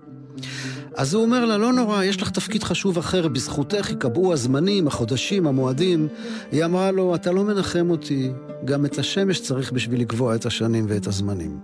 אז 0.96 1.14
הוא 1.14 1.24
אומר 1.24 1.46
לה, 1.46 1.58
לא 1.58 1.74
נורא, 1.74 2.04
יש 2.04 2.22
לך 2.22 2.30
תפקיד 2.30 2.64
חשוב 2.64 2.98
אחר, 2.98 3.28
בזכותך 3.28 3.90
יקבעו 3.92 4.34
הזמנים, 4.34 4.88
החודשים, 4.88 5.48
המועדים. 5.48 6.08
היא 6.52 6.66
אמרה 6.66 6.92
לו, 6.92 7.16
אתה 7.16 7.32
לא 7.32 7.44
מנחם 7.44 7.90
אותי, 7.90 8.32
גם 8.66 8.86
את 8.86 9.00
השמש 9.00 9.42
צריך 9.42 9.72
בשביל 9.72 10.02
לקבוע 10.02 10.36
את 10.36 10.46
השנים 10.46 10.86
ואת 10.90 11.08
הזמנים. 11.08 11.60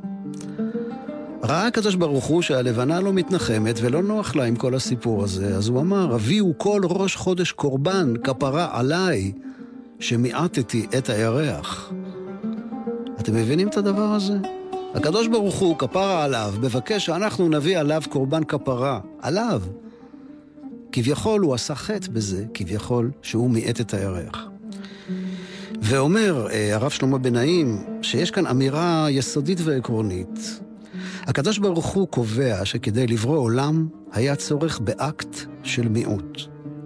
ראה 1.44 1.68
הקדוש 1.68 1.96
ברוך 1.96 2.26
הוא 2.26 2.42
שהלבנה 2.42 3.00
לא 3.00 3.14
מתנחמת 3.14 3.80
ולא 3.82 4.04
נוח 4.04 4.36
לה 4.36 4.44
עם 4.44 4.56
כל 4.56 4.76
הסיפור 4.76 5.24
הזה, 5.24 5.56
אז 5.56 5.68
הוא 5.68 5.82
אמר, 5.82 6.16
הביאו 6.16 6.54
כל 6.58 6.82
ראש 6.84 7.16
חודש 7.16 7.52
קורבן, 7.52 8.14
כפרה 8.24 8.68
עליי, 8.72 9.32
שמיעטתי 10.02 10.86
את 10.98 11.10
הירח. 11.10 11.92
אתם 13.20 13.36
מבינים 13.36 13.68
את 13.68 13.78
הדבר 13.78 14.02
הזה? 14.02 14.34
הקדוש 14.96 15.28
ברוך 15.28 15.56
הוא, 15.56 15.78
כפרה 15.78 16.24
עליו, 16.24 16.54
מבקש 16.62 17.06
שאנחנו 17.06 17.50
נביא 17.50 17.78
עליו 17.78 18.02
קורבן 18.10 18.44
כפרה. 18.44 19.00
עליו. 19.22 19.62
כביכול 20.92 21.42
הוא 21.42 21.54
עשה 21.54 21.76
חטא 21.76 22.08
בזה, 22.12 22.46
כביכול 22.54 23.12
שהוא 23.22 23.50
מיעט 23.50 23.82
את 23.82 23.94
הירח. 23.94 24.50
ואומר 25.82 26.48
אה, 26.52 26.76
הרב 26.76 26.92
שלמה 26.92 27.18
בן 27.18 27.34
נעים, 27.34 27.84
שיש 28.02 28.32
כאן 28.32 28.48
אמירה 28.48 29.08
יסודית 29.10 29.58
ועקרונית. 29.64 30.60
הקדוש 31.22 31.58
ברוך 31.58 31.86
הוא 31.86 32.08
קובע 32.08 32.66
שכדי 32.66 33.08
לברוא 33.08 33.38
עולם 33.38 33.88
היה 34.12 34.36
צורך 34.36 34.80
באקט 34.80 35.38
של 35.64 35.88
מיעוט. 35.88 36.42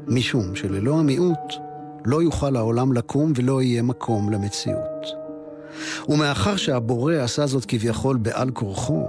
משום 0.07 0.55
שללא 0.55 0.99
המיעוט 0.99 1.64
לא 2.05 2.23
יוכל 2.23 2.55
העולם 2.55 2.93
לקום 2.93 3.33
ולא 3.35 3.61
יהיה 3.61 3.81
מקום 3.81 4.29
למציאות. 4.29 5.25
ומאחר 6.09 6.55
שהבורא 6.55 7.13
עשה 7.13 7.47
זאת 7.47 7.65
כביכול 7.65 8.17
בעל 8.17 8.51
כורחו, 8.51 9.07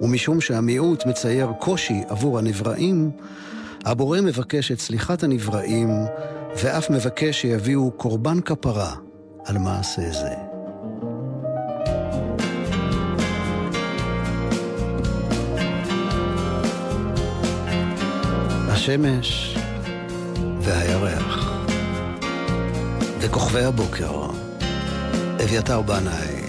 ומשום 0.00 0.40
שהמיעוט 0.40 1.06
מצייר 1.06 1.52
קושי 1.60 2.02
עבור 2.08 2.38
הנבראים, 2.38 3.10
הבורא 3.84 4.20
מבקש 4.20 4.72
את 4.72 4.80
סליחת 4.80 5.22
הנבראים, 5.22 5.88
ואף 6.62 6.90
מבקש 6.90 7.40
שיביאו 7.40 7.90
קורבן 7.90 8.40
כפרה 8.40 8.94
על 9.44 9.58
מעשה 9.58 10.10
זה. 10.12 10.34
השמש 18.68 19.55
וכוכבי 23.26 23.64
הבוקר, 23.64 24.26
אביתר 25.44 25.80
בנאי 25.80 26.42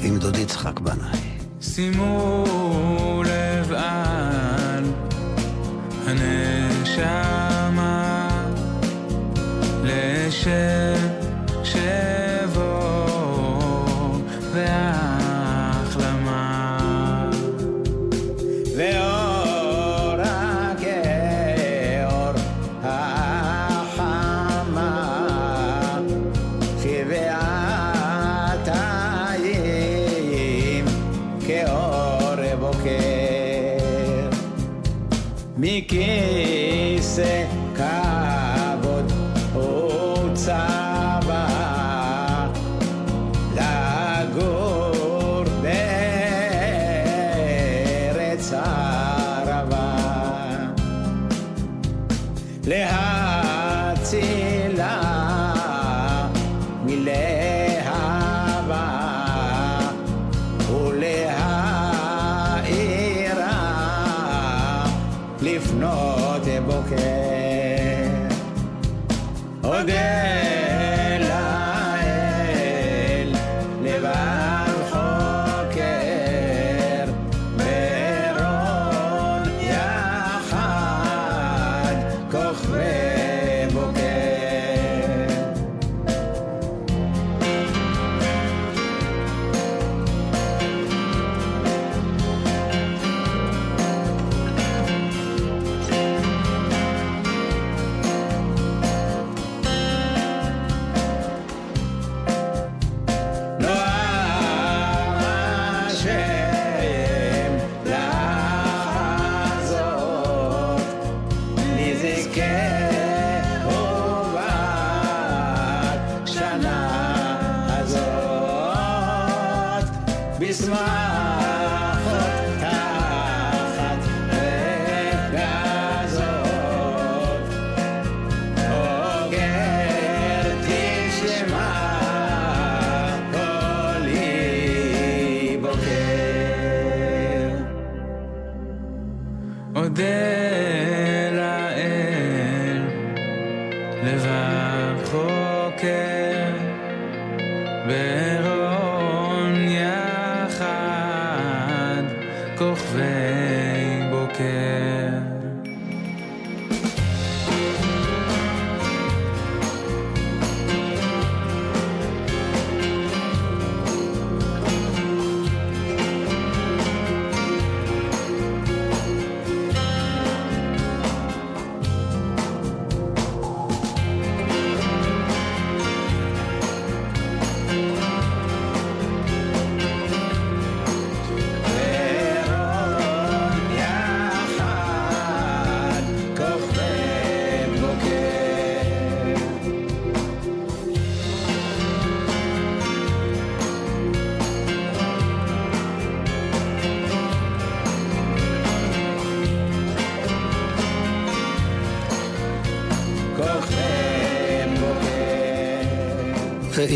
עם 0.00 0.18
דוד 0.18 0.36
יצחק 0.36 0.80
בנאי. 0.80 1.18
שימו 1.60 3.22
לב 3.26 3.72
על 3.72 4.84
הנשמה 6.06 7.08
לשם 9.84 11.03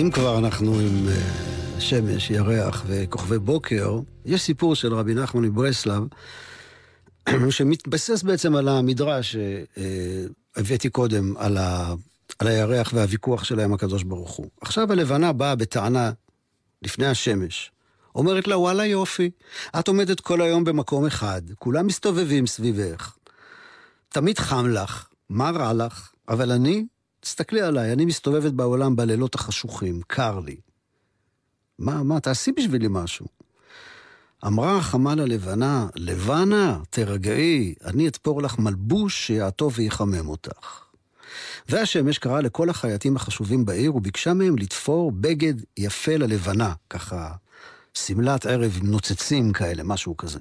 אם 0.00 0.10
כבר 0.10 0.38
אנחנו 0.38 0.78
עם 0.78 1.08
אה, 1.08 1.80
שמש, 1.80 2.30
ירח 2.30 2.84
וכוכבי 2.86 3.38
בוקר, 3.38 3.98
יש 4.24 4.42
סיפור 4.42 4.74
של 4.74 4.94
רבי 4.94 5.14
נחמן 5.14 5.42
מברסלב, 5.42 6.02
שמתבסס 7.50 8.22
בעצם 8.22 8.56
על 8.56 8.68
המדרש 8.68 9.36
שהבאתי 10.56 10.90
קודם, 10.90 11.36
על, 11.36 11.56
ה, 11.56 11.94
על 12.38 12.46
הירח 12.46 12.90
והוויכוח 12.94 13.44
שלה 13.44 13.64
עם 13.64 13.72
הקדוש 13.72 14.02
ברוך 14.02 14.30
הוא. 14.30 14.46
עכשיו 14.60 14.92
הלבנה 14.92 15.32
באה 15.32 15.54
בטענה 15.54 16.12
לפני 16.82 17.06
השמש. 17.06 17.70
אומרת 18.14 18.48
לה, 18.48 18.58
וואלה 18.58 18.86
יופי, 18.86 19.30
את 19.78 19.88
עומדת 19.88 20.20
כל 20.20 20.40
היום 20.40 20.64
במקום 20.64 21.06
אחד, 21.06 21.42
כולם 21.58 21.86
מסתובבים 21.86 22.46
סביבך. 22.46 23.16
תמיד 24.08 24.38
חם 24.38 24.66
לך, 24.68 25.06
מה 25.30 25.50
רע 25.50 25.72
לך? 25.72 26.10
אבל 26.28 26.52
אני, 26.52 26.84
תסתכלי 27.20 27.60
עליי, 27.60 27.92
אני 27.92 28.04
מסתובבת 28.04 28.52
בעולם 28.52 28.96
בלילות 28.96 29.34
החשוכים, 29.34 30.00
קר 30.06 30.40
לי. 30.40 30.56
מה, 31.78 32.02
מה, 32.02 32.20
תעשי 32.20 32.52
בשבילי 32.52 32.86
משהו. 32.90 33.26
אמרה 34.46 34.76
החמה 34.76 35.14
ללבנה, 35.14 35.86
לבנה, 35.96 36.80
תרגעי, 36.90 37.74
אני 37.84 38.08
אתפור 38.08 38.42
לך 38.42 38.58
מלבוש 38.58 39.26
שיעטוב 39.26 39.72
ויחמם 39.76 40.28
אותך. 40.28 40.84
והשמש 41.68 42.18
קראה 42.18 42.40
לכל 42.40 42.70
החייטים 42.70 43.16
החשובים 43.16 43.64
בעיר 43.64 43.96
וביקשה 43.96 44.34
מהם 44.34 44.58
לתפור 44.58 45.12
בגד 45.12 45.54
יפה 45.76 46.16
ללבנה, 46.16 46.72
ככה 46.90 47.32
שמלת 47.94 48.46
ערב 48.46 48.78
עם 48.80 48.86
נוצצים 48.90 49.52
כאלה, 49.52 49.82
משהו 49.82 50.16
כזה. 50.16 50.38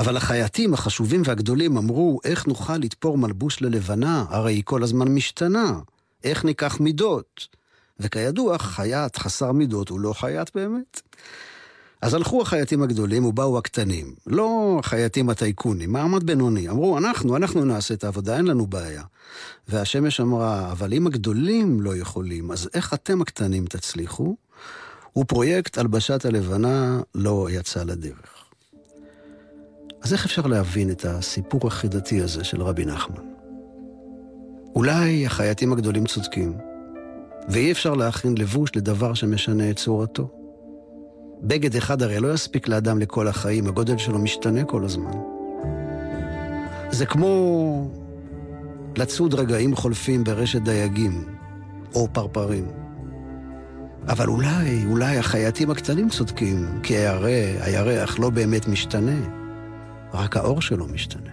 אבל 0.00 0.16
החייטים 0.16 0.74
החשובים 0.74 1.22
והגדולים 1.24 1.76
אמרו, 1.76 2.20
איך 2.24 2.46
נוכל 2.46 2.76
לתפור 2.76 3.18
מלבוש 3.18 3.62
ללבנה? 3.62 4.24
הרי 4.28 4.52
היא 4.52 4.62
כל 4.64 4.82
הזמן 4.82 5.08
משתנה. 5.08 5.78
איך 6.24 6.44
ניקח 6.44 6.80
מידות? 6.80 7.48
וכידוע, 8.00 8.58
חייט 8.58 9.16
חסר 9.16 9.52
מידות 9.52 9.88
הוא 9.88 10.00
לא 10.00 10.12
חייט 10.12 10.50
באמת. 10.54 11.00
אז 12.02 12.14
הלכו 12.14 12.42
החייטים 12.42 12.82
הגדולים 12.82 13.24
ובאו 13.24 13.58
הקטנים. 13.58 14.14
לא 14.26 14.76
החייטים 14.78 15.30
הטייקונים, 15.30 15.92
מעמד 15.92 16.24
בינוני. 16.24 16.68
אמרו, 16.68 16.98
אנחנו, 16.98 17.36
אנחנו 17.36 17.64
נעשה 17.64 17.94
את 17.94 18.04
העבודה, 18.04 18.36
אין 18.36 18.46
לנו 18.46 18.66
בעיה. 18.66 19.02
והשמש 19.68 20.20
אמרה, 20.20 20.72
אבל 20.72 20.92
אם 20.92 21.06
הגדולים 21.06 21.80
לא 21.80 21.96
יכולים, 21.96 22.50
אז 22.50 22.68
איך 22.74 22.94
אתם 22.94 23.20
הקטנים 23.20 23.66
תצליחו? 23.66 24.36
ופרויקט 25.18 25.78
הלבשת 25.78 26.24
הלבנה 26.24 27.00
לא 27.14 27.48
יצא 27.50 27.82
לדרך. 27.82 28.39
אז 30.02 30.12
איך 30.12 30.24
אפשר 30.24 30.46
להבין 30.46 30.90
את 30.90 31.04
הסיפור 31.04 31.60
החידתי 31.66 32.20
הזה 32.20 32.44
של 32.44 32.62
רבי 32.62 32.84
נחמן? 32.84 33.24
אולי 34.74 35.26
החייטים 35.26 35.72
הגדולים 35.72 36.06
צודקים, 36.06 36.56
ואי 37.48 37.72
אפשר 37.72 37.94
להכין 37.94 38.34
לבוש 38.38 38.76
לדבר 38.76 39.14
שמשנה 39.14 39.70
את 39.70 39.76
צורתו. 39.76 40.30
בגד 41.42 41.76
אחד 41.76 42.02
הרי 42.02 42.20
לא 42.20 42.34
יספיק 42.34 42.68
לאדם 42.68 42.98
לכל 42.98 43.28
החיים, 43.28 43.66
הגודל 43.66 43.98
שלו 43.98 44.18
משתנה 44.18 44.64
כל 44.64 44.84
הזמן. 44.84 45.10
זה 46.90 47.06
כמו 47.06 47.90
לצוד 48.96 49.34
רגעים 49.34 49.76
חולפים 49.76 50.24
ברשת 50.24 50.62
דייגים, 50.62 51.24
או 51.94 52.08
פרפרים. 52.12 52.66
אבל 54.08 54.28
אולי, 54.28 54.84
אולי 54.90 55.18
החייטים 55.18 55.70
הקטנים 55.70 56.08
צודקים, 56.08 56.80
כי 56.82 56.98
הרי 56.98 57.56
הירח 57.60 58.18
לא 58.18 58.30
באמת 58.30 58.68
משתנה, 58.68 59.39
רק 60.14 60.36
האור 60.36 60.62
שלו 60.62 60.86
משתנה. 60.86 61.30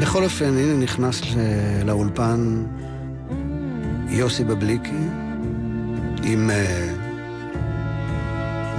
בכל 0.00 0.24
אופן, 0.24 0.44
הנה 0.44 0.74
נכנס 0.82 1.20
לאולפן 1.84 2.64
יוסי 4.08 4.44
בבליקי 4.44 5.06
עם 6.22 6.50
uh, 6.50 6.52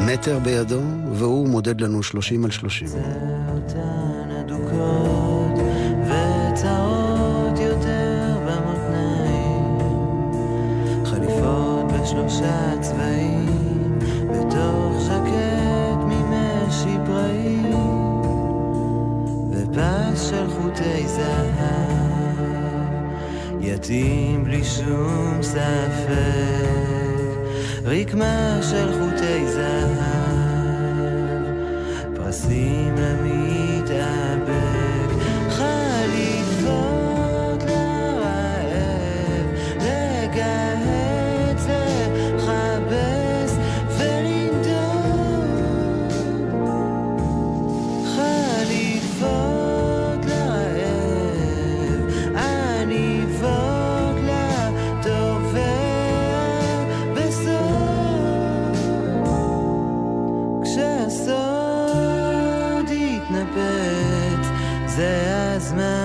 מטר 0.01 0.39
בידו, 0.39 0.81
והוא 1.13 1.49
מודד 1.49 1.81
לנו 1.81 2.03
שלושים 2.03 2.45
על 2.45 2.51
שלושים. 2.51 2.87
זה 2.87 3.01
אותן 3.49 4.31
אדוקות 4.41 5.16
יתאים 23.87 24.43
בלי 24.43 24.63
שום 24.63 25.37
ספק, 25.41 26.17
רקמה 27.83 28.59
של 28.61 28.91
חוטי 28.91 29.47
זהב. 29.47 30.16
כשהסוד 60.77 61.29
יתנפץ, 62.89 64.47
זה 64.85 65.11
הזמן 65.55 65.96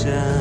ocean. 0.00 0.39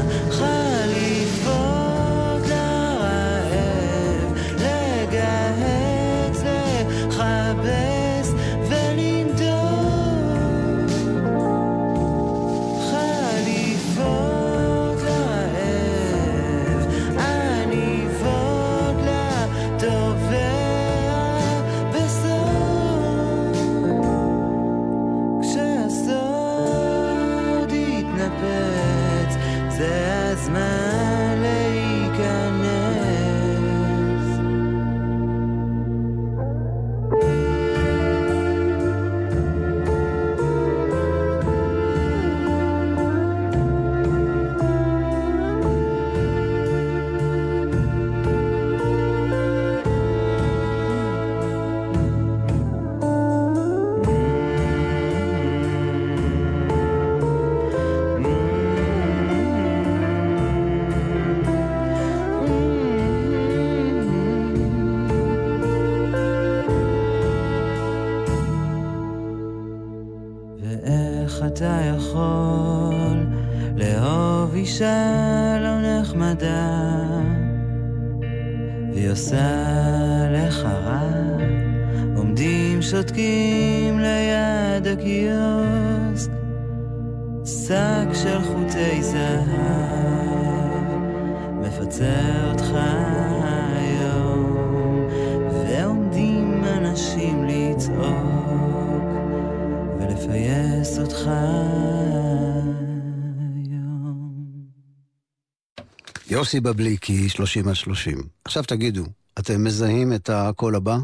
יוסי 106.39 106.59
בבליקי, 106.59 107.29
30 107.29 107.67
על 107.67 107.73
30. 107.73 108.17
עכשיו 108.45 108.63
תגידו, 108.63 109.03
אתם 109.39 109.63
מזהים 109.63 110.13
את 110.13 110.29
הקול 110.33 110.75
הבא? 110.75 110.97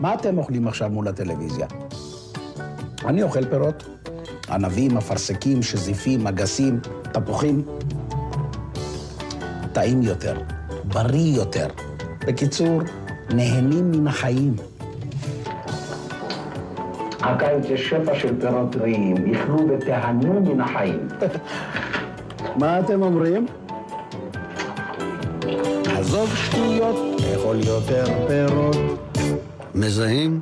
מה 0.00 0.14
אתם 0.14 0.38
אוכלים 0.38 0.68
עכשיו 0.68 0.90
מול 0.90 1.08
הטלוויזיה? 1.08 1.66
אני 3.04 3.22
אוכל 3.22 3.44
פירות. 3.44 3.88
ענבים, 4.50 4.96
אפרסקים, 4.96 5.62
שזיפים, 5.62 6.26
אגסים, 6.26 6.80
תפוחים. 7.12 7.64
טעים 9.72 10.02
יותר, 10.02 10.40
בריא 10.84 11.36
יותר. 11.36 11.66
בקיצור, 12.26 12.80
נהנים 13.34 13.90
מן 13.90 14.06
החיים. 14.06 14.54
הקיץ 17.20 17.64
יש 17.70 17.88
שפע 17.88 18.14
של 18.18 18.40
פירות 18.40 18.72
טריים, 18.72 19.16
איכלו 19.34 19.68
ותיהנו 19.68 20.40
מן 20.40 20.60
החיים. 20.60 21.08
מה 22.60 22.80
אתם 22.80 23.02
אומרים? 23.02 23.46
עזוב 25.98 26.30
שטויות, 26.36 27.20
לאכול 27.20 27.60
יותר 27.64 28.04
פירות. 28.28 28.76
מזהים? 29.74 30.40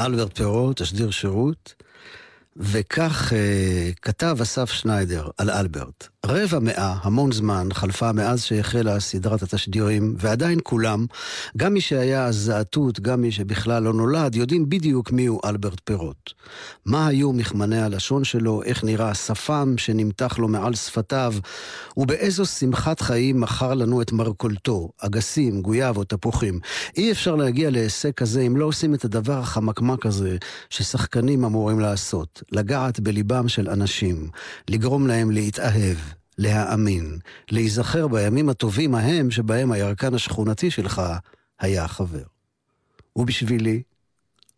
אלברט 0.00 0.36
פירו, 0.36 0.72
תשדיר 0.76 1.10
שירות, 1.10 1.74
וכך 2.56 3.32
אה, 3.32 3.90
כתב 4.02 4.36
אסף 4.42 4.70
שניידר 4.70 5.28
על 5.38 5.50
אלברט. 5.50 6.08
רבע 6.30 6.58
מאה, 6.58 6.94
המון 7.02 7.32
זמן, 7.32 7.68
חלפה 7.72 8.12
מאז 8.12 8.42
שהחלה 8.42 9.00
סדרת 9.00 9.42
התשדירים, 9.42 10.14
ועדיין 10.18 10.58
כולם, 10.62 11.06
גם 11.56 11.74
מי 11.74 11.80
שהיה 11.80 12.24
אז 12.24 12.36
זעתות, 12.36 13.00
גם 13.00 13.20
מי 13.20 13.32
שבכלל 13.32 13.82
לא 13.82 13.92
נולד, 13.92 14.34
יודעים 14.34 14.68
בדיוק 14.68 15.12
מיהו 15.12 15.40
אלברט 15.44 15.80
פירוט. 15.84 16.32
מה 16.86 17.06
היו 17.06 17.32
מכמני 17.32 17.80
הלשון 17.80 18.24
שלו, 18.24 18.62
איך 18.62 18.84
נראה 18.84 19.10
השפם 19.10 19.74
שנמתח 19.76 20.38
לו 20.38 20.48
מעל 20.48 20.74
שפתיו, 20.74 21.34
ובאיזו 21.96 22.46
שמחת 22.46 23.00
חיים 23.00 23.40
מכר 23.40 23.74
לנו 23.74 24.02
את 24.02 24.12
מרכולתו, 24.12 24.90
אגסים, 24.98 25.62
גויאב 25.62 25.96
או 25.96 26.04
תפוחים. 26.04 26.60
אי 26.96 27.12
אפשר 27.12 27.36
להגיע 27.36 27.70
להישג 27.70 28.10
כזה 28.10 28.40
אם 28.40 28.56
לא 28.56 28.64
עושים 28.64 28.94
את 28.94 29.04
הדבר 29.04 29.38
החמקמק 29.38 30.06
הזה 30.06 30.36
ששחקנים 30.70 31.44
אמורים 31.44 31.80
לעשות, 31.80 32.42
לגעת 32.52 33.00
בליבם 33.00 33.48
של 33.48 33.68
אנשים, 33.68 34.28
לגרום 34.68 35.06
להם 35.06 35.30
להתאהב. 35.30 36.17
להאמין, 36.38 37.18
להיזכר 37.50 38.08
בימים 38.08 38.48
הטובים 38.48 38.94
ההם 38.94 39.30
שבהם 39.30 39.72
הירקן 39.72 40.14
השכונתי 40.14 40.70
שלך 40.70 41.02
היה 41.60 41.84
החבר. 41.84 42.24
ובשבילי, 43.16 43.82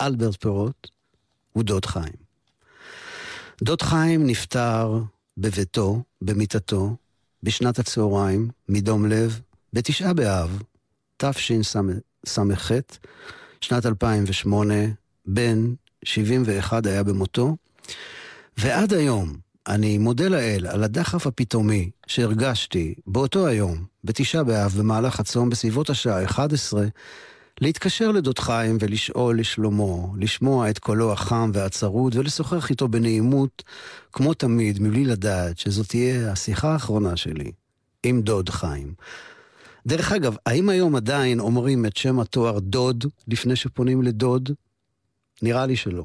אלברט 0.00 0.40
פירוט 0.40 0.88
הוא 1.52 1.62
דוד 1.62 1.84
חיים. 1.84 2.30
דוד 3.62 3.82
חיים 3.82 4.26
נפטר 4.26 5.02
בביתו, 5.38 6.02
במיטתו, 6.22 6.96
בשנת 7.42 7.78
הצהריים, 7.78 8.48
מדום 8.68 9.06
לב, 9.06 9.40
בתשעה 9.72 10.12
באב, 10.12 10.62
תשס"ח, 11.16 12.70
שנת 13.60 13.86
2008, 13.86 14.74
בן 15.26 15.74
71 16.04 16.86
היה 16.86 17.02
במותו, 17.02 17.56
ועד 18.56 18.92
היום, 18.92 19.36
אני 19.68 19.98
מודה 19.98 20.28
לאל 20.28 20.66
על 20.66 20.84
הדחף 20.84 21.26
הפתאומי 21.26 21.90
שהרגשתי 22.06 22.94
באותו 23.06 23.46
היום, 23.46 23.84
בתשעה 24.04 24.44
באב, 24.44 24.74
במהלך 24.78 25.20
הצום, 25.20 25.50
בסביבות 25.50 25.90
השעה 25.90 26.24
11, 26.24 26.86
להתקשר 27.60 28.10
לדוד 28.12 28.38
חיים 28.38 28.76
ולשאול 28.80 29.40
לשלומו, 29.40 30.14
לשמוע 30.18 30.70
את 30.70 30.78
קולו 30.78 31.12
החם 31.12 31.50
והצרוד 31.54 32.16
ולשוחח 32.16 32.70
איתו 32.70 32.88
בנעימות, 32.88 33.62
כמו 34.12 34.34
תמיד, 34.34 34.82
מבלי 34.82 35.04
לדעת 35.04 35.58
שזאת 35.58 35.88
תהיה 35.88 36.32
השיחה 36.32 36.72
האחרונה 36.72 37.16
שלי 37.16 37.52
עם 38.02 38.22
דוד 38.22 38.48
חיים. 38.48 38.94
דרך 39.86 40.12
אגב, 40.12 40.36
האם 40.46 40.68
היום 40.68 40.96
עדיין 40.96 41.40
אומרים 41.40 41.86
את 41.86 41.96
שם 41.96 42.20
התואר 42.20 42.58
דוד 42.58 43.04
לפני 43.28 43.56
שפונים 43.56 44.02
לדוד? 44.02 44.50
נראה 45.42 45.66
לי 45.66 45.76
שלא. 45.76 46.04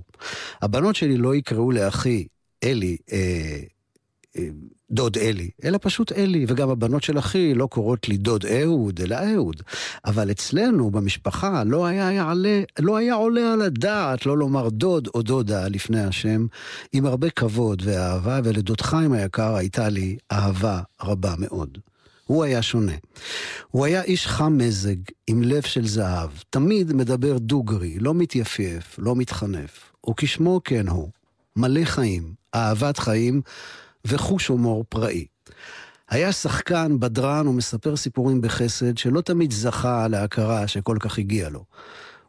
הבנות 0.61 0.95
שלי 0.95 1.17
לא 1.17 1.35
יקראו 1.35 1.71
לאחי 1.71 2.27
אלי, 2.65 2.97
אה, 3.11 3.59
אה, 4.37 4.47
דוד 4.91 5.17
אלי, 5.17 5.49
אלא 5.63 5.79
פשוט 5.81 6.11
אלי, 6.11 6.45
וגם 6.47 6.69
הבנות 6.69 7.03
של 7.03 7.19
אחי 7.19 7.53
לא 7.53 7.67
קוראות 7.67 8.09
לי 8.09 8.17
דוד 8.17 8.45
אהוד, 8.45 9.01
אלא 9.01 9.15
אהוד. 9.15 9.61
אבל 10.05 10.31
אצלנו, 10.31 10.91
במשפחה, 10.91 11.63
לא 11.63 11.85
היה, 11.85 12.11
יעלה, 12.11 12.61
לא 12.79 12.97
היה 12.97 13.13
עולה 13.13 13.53
על 13.53 13.61
הדעת 13.61 14.25
לא 14.25 14.37
לומר 14.37 14.69
דוד 14.69 15.07
או 15.13 15.21
דודה 15.21 15.67
לפני 15.67 16.03
השם, 16.03 16.45
עם 16.93 17.05
הרבה 17.05 17.29
כבוד 17.29 17.81
ואהבה, 17.85 18.39
ולדוד 18.43 18.81
חיים 18.81 19.13
היקר 19.13 19.55
הייתה 19.55 19.89
לי 19.89 20.17
אהבה 20.31 20.79
רבה 21.01 21.33
מאוד. 21.39 21.77
הוא 22.25 22.43
היה 22.43 22.61
שונה. 22.61 22.95
הוא 23.71 23.85
היה 23.85 24.03
איש 24.03 24.27
חם 24.27 24.57
מזג, 24.57 24.95
עם 25.27 25.43
לב 25.43 25.61
של 25.61 25.87
זהב, 25.87 26.29
תמיד 26.49 26.93
מדבר 26.93 27.37
דוגרי, 27.37 27.99
לא 27.99 28.13
מתייפייף, 28.13 28.95
לא 28.99 29.15
מתחנף. 29.15 29.91
וכשמו 30.09 30.61
כן 30.63 30.87
הוא, 30.87 31.09
מלא 31.55 31.85
חיים, 31.85 32.33
אהבת 32.55 32.99
חיים 32.99 33.41
וחוש 34.07 34.47
הומור 34.47 34.85
פראי. 34.89 35.25
היה 36.09 36.31
שחקן, 36.31 36.99
בדרן 36.99 37.47
ומספר 37.47 37.95
סיפורים 37.95 38.41
בחסד 38.41 38.97
שלא 38.97 39.21
תמיד 39.21 39.51
זכה 39.51 40.07
להכרה 40.07 40.67
שכל 40.67 40.97
כך 40.99 41.17
הגיע 41.17 41.49
לו. 41.49 41.63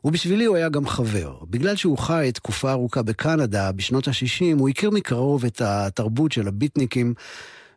ובשבילי 0.05 0.45
הוא 0.45 0.57
היה 0.57 0.69
גם 0.69 0.87
חבר. 0.87 1.37
בגלל 1.51 1.77
שהוא 1.77 1.99
חי 1.99 2.31
תקופה 2.35 2.71
ארוכה 2.71 3.03
בקנדה, 3.03 3.73
בשנות 3.73 4.09
ה-60, 4.09 4.59
הוא 4.59 4.69
הכיר 4.69 4.91
מקרוב 4.91 5.45
את 5.45 5.61
התרבות 5.61 6.33
של 6.33 6.49
הביטניקים, 6.49 7.15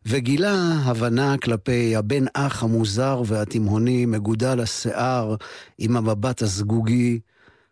וגילה 0.06 0.54
הבנה 0.84 1.38
כלפי 1.38 1.96
הבן 1.96 2.26
אח 2.34 2.64
המוזר 2.64 3.22
והתימהוני, 3.26 4.06
מגודל 4.06 4.60
השיער 4.60 5.36
עם 5.78 5.98
המבט 5.98 6.42
הזגוגי, 6.42 7.20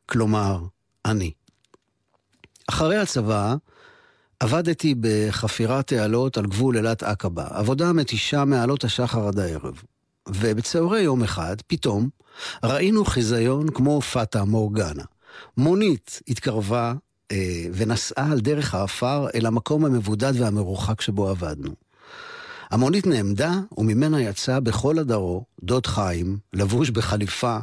כלומר, 0.06 0.60
אני. 1.06 1.32
אחרי 2.68 2.98
הצבא, 2.98 3.56
עבדתי 4.40 4.96
בחפירת 5.00 5.88
תעלות 5.88 6.38
על 6.38 6.46
גבול 6.46 6.78
אילת 6.78 7.04
עקבה, 7.04 7.46
עבודה 7.50 7.94
מתישה 7.94 8.46
מעלות 8.46 8.84
השחר 8.84 9.28
עד 9.28 9.40
הערב. 9.40 9.82
ובצהרי 10.30 11.02
יום 11.02 11.24
אחד, 11.24 11.56
פתאום, 11.68 12.10
ראינו 12.64 13.06
חיזיון 13.06 13.70
כמו 13.70 14.02
פאטה 14.02 14.44
מורגנה. 14.44 15.04
מונית 15.58 16.22
התקרבה 16.28 16.94
אה, 17.32 17.66
ונסעה 17.74 18.32
על 18.32 18.40
דרך 18.40 18.76
האפר 18.76 19.28
אל 19.36 19.46
המקום 19.46 19.86
המבודד 19.86 20.34
והמרוחק 20.36 21.02
שבו 21.02 21.30
עבדנו. 21.30 21.72
המונית 22.72 23.08
נעמדה, 23.08 23.54
וממנה 23.78 24.22
יצא 24.22 24.60
בכל 24.60 25.00
הדרו 25.00 25.46
דוד 25.64 25.86
חיים, 25.86 26.38
לבוש 26.54 26.90
בחליפה, 26.90 27.58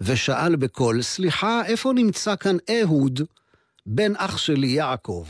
ושאל 0.00 0.56
בקול, 0.56 1.02
סליחה, 1.02 1.62
איפה 1.66 1.92
נמצא 1.92 2.36
כאן 2.36 2.56
אהוד, 2.70 3.20
בן 3.86 4.12
אח 4.16 4.36
שלי 4.36 4.66
יעקב? 4.66 5.26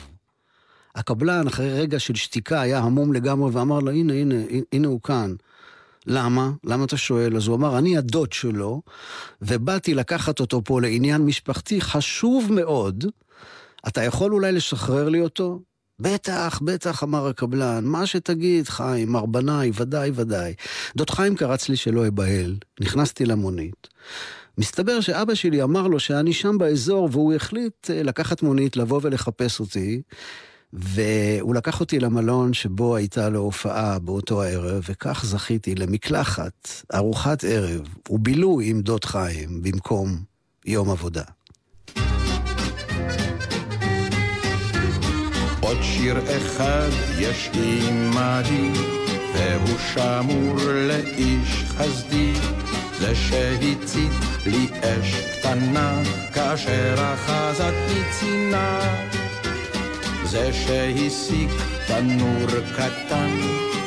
הקבלן, 0.95 1.47
אחרי 1.47 1.73
רגע 1.73 1.99
של 1.99 2.15
שתיקה, 2.15 2.61
היה 2.61 2.79
המום 2.79 3.13
לגמרי 3.13 3.51
ואמר 3.53 3.79
לו, 3.79 3.91
הנה, 3.91 4.13
הנה, 4.13 4.35
הנה 4.73 4.89
הוא 4.89 5.01
כאן. 5.01 5.35
למה? 6.07 6.51
למה 6.65 6.85
אתה 6.85 6.97
שואל? 6.97 7.37
אז 7.37 7.47
הוא 7.47 7.57
אמר, 7.57 7.79
אני 7.79 7.99
הדוד 7.99 8.33
שלו, 8.33 8.83
ובאתי 9.43 9.95
לקחת 9.95 10.41
אותו 10.41 10.65
פה 10.65 10.81
לעניין 10.81 11.23
משפחתי 11.23 11.81
חשוב 11.81 12.53
מאוד. 12.53 13.05
אתה 13.89 14.03
יכול 14.03 14.33
אולי 14.33 14.53
לשחרר 14.53 15.09
לי 15.09 15.21
אותו? 15.21 15.61
בטח, 15.99 16.61
בטח, 16.65 17.03
אמר 17.03 17.27
הקבלן, 17.27 17.85
מה 17.85 18.07
שתגיד, 18.07 18.69
חיים, 18.69 19.13
מר 19.13 19.27
בנאי, 19.27 19.71
ודאי, 19.75 20.11
ודאי. 20.15 20.55
דוד 20.97 21.11
חיים 21.11 21.37
קרץ 21.37 21.69
לי 21.69 21.77
שלא 21.77 22.09
אבהל, 22.09 22.57
נכנסתי 22.81 23.27
למונית. 23.27 23.89
מסתבר 24.59 25.01
שאבא 25.01 25.35
שלי 25.35 25.63
אמר 25.63 25.87
לו 25.87 26.01
שאני 26.01 26.33
שם 26.33 26.59
באזור, 26.59 27.09
והוא 27.13 27.35
החליט 27.35 27.91
אה, 27.91 28.03
לקחת 28.03 28.43
מונית, 28.43 28.77
לבוא 28.77 29.01
ולחפש 29.03 29.61
אותי. 29.61 30.03
והוא 30.73 31.55
לקח 31.55 31.81
אותי 31.81 32.01
למלון 32.01 32.53
שבו 32.53 32.97
הייתה 32.97 33.29
לו 33.29 33.41
הופעה 33.41 33.99
באותו 33.99 34.43
הערב, 34.43 34.85
וכך 34.89 35.25
זכיתי 35.25 35.75
למקלחת, 35.75 36.83
ארוחת 36.95 37.45
ערב 37.45 37.81
ובילוי 38.11 38.71
עם 38.71 38.81
דוד 38.81 39.05
חיים 39.05 39.63
במקום 39.63 40.17
יום 40.67 40.91
עבודה. 40.91 41.23
עוד 45.61 45.79
שיר 45.83 46.17
אחד 46.37 46.89
יש 47.19 47.51
עימדי, 47.53 48.71
והוא 49.35 49.79
שמור 49.95 50.57
לאיש 50.89 51.65
חסדי, 51.69 52.33
זה 53.01 53.15
שהצית 53.15 54.13
לי 54.47 54.67
אש 54.81 55.15
קטנה, 55.39 56.03
כאשר 56.35 56.95
אחזתי 57.15 58.01
צינה. 58.11 58.81
זה 60.25 60.53
שהסיק 60.53 61.51
תנור 61.87 62.47
קטן, 62.77 63.31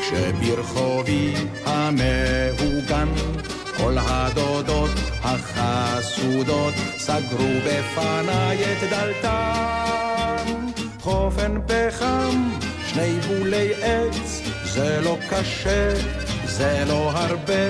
שברחובי 0.10 1.34
המהוגן, 1.66 3.10
כל 3.78 3.96
הדודות 3.98 4.90
החסודות 5.24 6.74
סגרו 6.98 7.54
בפניי 7.66 8.58
את 8.64 8.90
דלתן. 8.90 10.70
חופן 11.00 11.60
פחם, 11.68 12.50
שני 12.88 13.20
בולי 13.28 13.74
עץ, 13.74 14.42
זה 14.64 15.00
לא 15.04 15.18
קשה, 15.30 15.94
זה 16.46 16.84
לא 16.88 17.12
הרבה, 17.12 17.64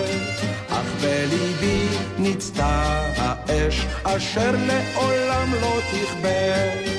בליבי 1.02 1.88
ניצתה 2.18 3.02
האש, 3.18 3.86
אשר 4.04 4.52
לעולם 4.52 5.54
לא 5.62 5.80
תכבה. 5.92 6.90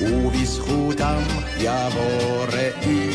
ובזכותם 0.00 1.22
יבוא 1.58 2.44
ראי 2.52 3.10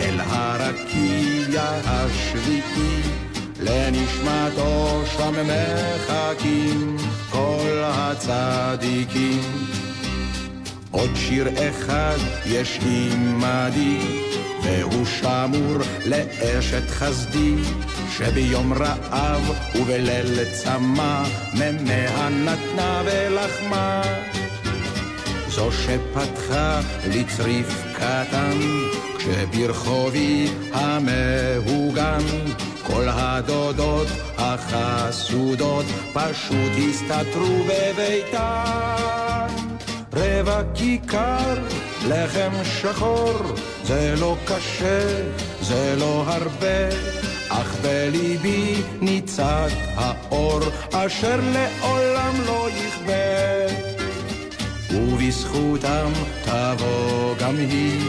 אל 0.00 0.20
הרקיע 0.20 1.62
השביעי, 1.84 3.00
לנשמתו 3.60 5.02
שם 5.16 5.34
מחכים 5.46 6.96
כל 7.30 7.82
הצדיקים. 7.84 9.40
עוד 10.90 11.10
שיר 11.14 11.48
אחד 11.68 12.16
יש 12.46 12.78
עימדי, 12.84 13.98
והוא 14.64 15.06
שמור 15.06 15.76
לאשת 16.06 16.90
חסדי, 16.90 17.54
שביום 18.16 18.72
רעב 18.72 19.50
ובליל 19.74 20.44
צמא, 20.52 21.22
ממאה 21.54 22.28
נתנה 22.28 23.02
ולחמה. 23.04 24.02
זו 25.48 25.68
שפתחה 25.72 26.80
לי 27.10 27.24
צריף 27.36 27.84
קטן, 27.96 28.58
כשברחובי 29.18 30.48
המהוגן, 30.72 32.24
כל 32.86 33.04
הדודות 33.08 34.06
החסודות 34.38 35.84
פשוט 36.12 36.72
הסתתרו 36.88 37.64
בביתן. 37.68 39.73
רבע 40.16 40.60
כיכר, 40.74 41.54
לחם 42.08 42.50
שחור, 42.64 43.38
זה 43.84 44.14
לא 44.20 44.36
קשה, 44.44 45.22
זה 45.60 45.94
לא 45.98 46.24
הרבה, 46.26 46.88
אך 47.48 47.76
בליבי 47.82 48.82
ניצת 49.00 49.70
האור, 49.94 50.60
אשר 50.92 51.40
לעולם 51.52 52.34
לא 52.46 52.68
יכבה. 52.70 53.14
ובזכותם 54.90 56.12
תבוא 56.44 57.34
גם 57.40 57.56
היא 57.56 58.00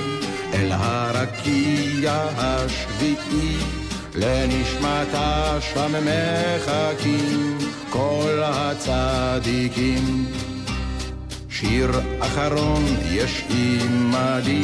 אל 0.54 0.72
הרקיע 0.72 2.28
השביעי, 2.38 3.58
לנשמתה 4.16 5.58
שם 5.74 5.94
מחכים 6.06 7.58
כל 7.90 8.42
הצדיקים. 8.44 10.26
שיר 11.60 11.92
אחרון 12.20 12.84
יש 13.12 13.44
עימדי, 13.50 14.64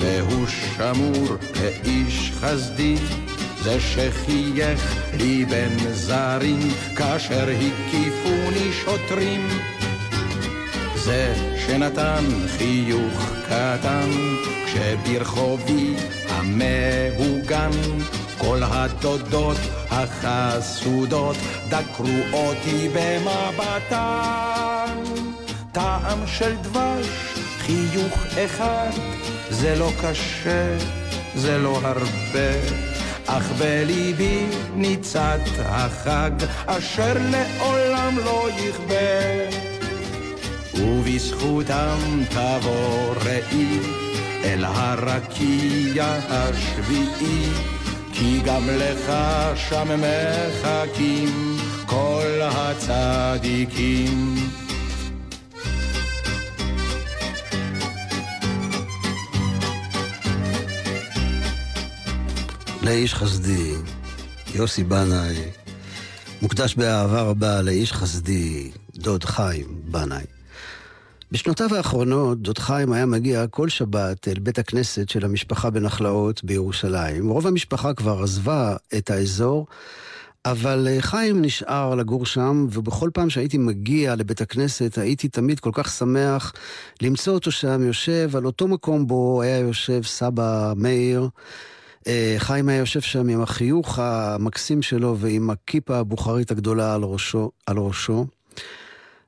והוא 0.00 0.46
שמור 0.46 1.36
לאיש 1.60 2.32
חסדי, 2.40 2.96
זה 3.62 3.80
שחייך 3.80 4.96
לי 5.18 5.44
בין 5.44 5.78
זרים, 5.92 6.58
כאשר 6.96 7.48
הקיפוני 7.48 8.72
שוטרים. 8.72 9.48
זה 10.94 11.34
שנתן 11.66 12.24
חיוך 12.58 13.30
קטן, 13.46 14.10
כשברחובי 14.66 15.94
המהוגן, 16.28 17.70
כל 18.38 18.60
הדודות 18.62 19.58
החסודות 19.90 21.36
דקרו 21.68 22.18
אותי 22.32 22.88
במבטן. 22.94 24.69
טעם 25.72 26.26
של 26.26 26.56
דבש, 26.62 27.06
חיוך 27.58 28.26
אחד, 28.44 28.90
זה 29.50 29.74
לא 29.78 29.90
קשה, 30.02 30.76
זה 31.34 31.58
לא 31.58 31.80
הרבה, 31.82 32.50
אך 33.26 33.52
בליבי 33.58 34.46
ניצת 34.74 35.40
החג, 35.58 36.30
אשר 36.66 37.12
לעולם 37.30 38.18
לא 38.24 38.48
יכבה. 38.50 39.50
ובזכותם 40.74 41.98
תבוא 42.28 43.14
ראי 43.24 43.78
אל 44.44 44.64
הרקיע 44.64 46.18
השביעי, 46.28 47.48
כי 48.12 48.40
גם 48.44 48.62
לך 48.68 49.12
שם 49.54 49.88
מחכים 50.00 51.56
כל 51.86 52.40
הצדיקים. 52.42 54.36
לאיש 62.82 63.14
חסדי, 63.14 63.74
יוסי 64.54 64.84
בנאי, 64.84 65.36
מוקדש 66.42 66.74
באהבה 66.74 67.22
רבה 67.22 67.62
לאיש 67.62 67.92
חסדי, 67.92 68.70
דוד 68.94 69.24
חיים 69.24 69.66
בנאי. 69.84 70.24
בשנותיו 71.32 71.74
האחרונות 71.74 72.42
דוד 72.42 72.58
חיים 72.58 72.92
היה 72.92 73.06
מגיע 73.06 73.46
כל 73.46 73.68
שבת 73.68 74.28
אל 74.28 74.38
בית 74.38 74.58
הכנסת 74.58 75.08
של 75.08 75.24
המשפחה 75.24 75.70
בנחלאות 75.70 76.44
בירושלים. 76.44 77.28
רוב 77.28 77.46
המשפחה 77.46 77.94
כבר 77.94 78.22
עזבה 78.22 78.76
את 78.98 79.10
האזור, 79.10 79.66
אבל 80.44 80.88
חיים 81.00 81.42
נשאר 81.42 81.94
לגור 81.94 82.26
שם, 82.26 82.66
ובכל 82.72 83.10
פעם 83.14 83.30
שהייתי 83.30 83.58
מגיע 83.58 84.16
לבית 84.16 84.40
הכנסת 84.40 84.98
הייתי 84.98 85.28
תמיד 85.28 85.60
כל 85.60 85.70
כך 85.74 85.90
שמח 85.90 86.52
למצוא 87.02 87.34
אותו 87.34 87.50
שם 87.50 87.82
יושב 87.82 88.30
על 88.36 88.46
אותו 88.46 88.68
מקום 88.68 89.06
בו 89.06 89.42
היה 89.42 89.58
יושב 89.58 90.02
סבא 90.04 90.72
מאיר. 90.76 91.28
חיים 92.38 92.68
היה 92.68 92.78
יושב 92.78 93.00
שם 93.00 93.28
עם 93.28 93.42
החיוך 93.42 93.98
המקסים 93.98 94.82
שלו 94.82 95.16
ועם 95.18 95.50
הכיפה 95.50 95.98
הבוכרית 95.98 96.50
הגדולה 96.50 96.94
על 96.94 97.02
ראשו. 97.02 97.50
על 97.66 97.78
ראשו. 97.78 98.26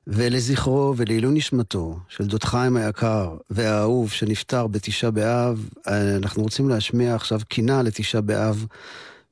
ולזכרו 0.06 0.94
ולעילוי 0.96 1.34
נשמתו 1.34 1.98
של 2.08 2.26
דוד 2.26 2.44
חיים 2.44 2.76
היקר 2.76 3.36
והאהוב 3.50 4.10
שנפטר 4.10 4.66
בתשעה 4.66 5.10
באב, 5.10 5.68
אנחנו 5.86 6.42
רוצים 6.42 6.68
להשמיע 6.68 7.14
עכשיו 7.14 7.40
קינה 7.48 7.82
לתשעה 7.82 8.20
באב 8.20 8.66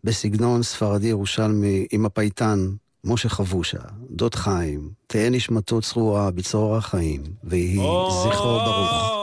בסגנון 0.04 0.62
ספרדי 0.62 1.08
ירושלמי 1.08 1.86
עם 1.92 2.06
הפייטן 2.06 2.70
משה 3.04 3.28
חבושה, 3.28 3.78
דוד 4.10 4.34
חיים, 4.34 4.90
תהא 5.06 5.30
נשמתו 5.30 5.80
צרורה 5.80 6.30
בצרור 6.30 6.76
החיים, 6.76 7.22
ויהי 7.44 7.76
זכרו 7.76 8.58
ברוך. 8.64 9.19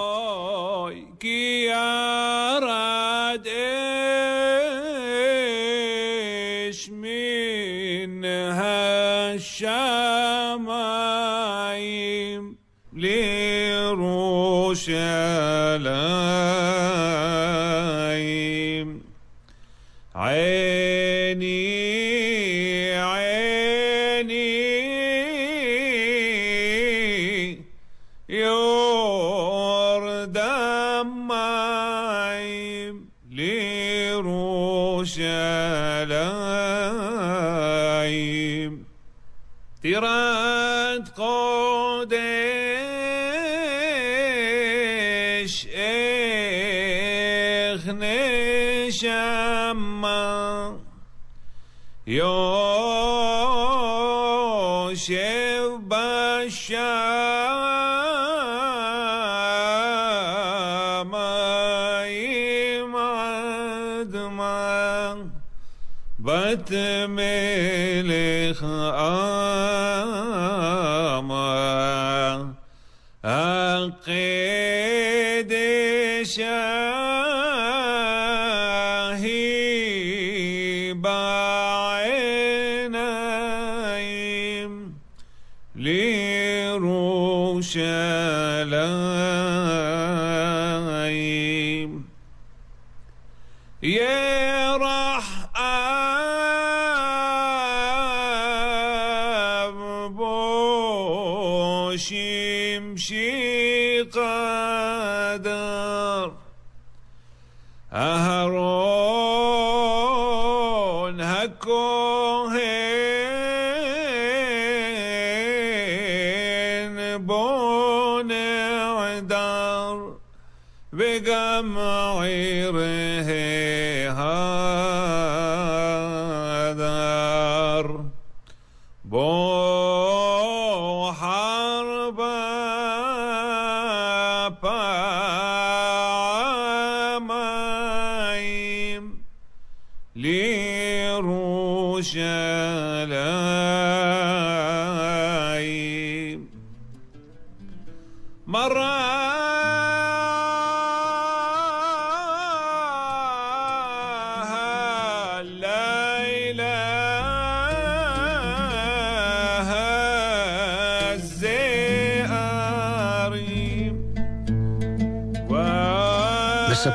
ירח 93.84 95.37
אב 95.37 95.37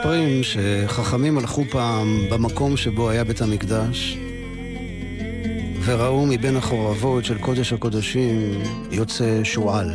מספרים 0.03 0.43
שחכמים 0.43 1.39
הלכו 1.39 1.65
פעם 1.71 2.27
במקום 2.31 2.77
שבו 2.77 3.11
היה 3.11 3.25
בית 3.25 3.41
המקדש, 3.43 4.19
וראו 5.85 6.27
מבין 6.27 6.57
החורבות 6.57 7.25
של 7.25 7.39
קודש 7.39 7.73
הקודשים 7.73 8.63
יוצא 8.91 9.45
שועל. 9.45 9.91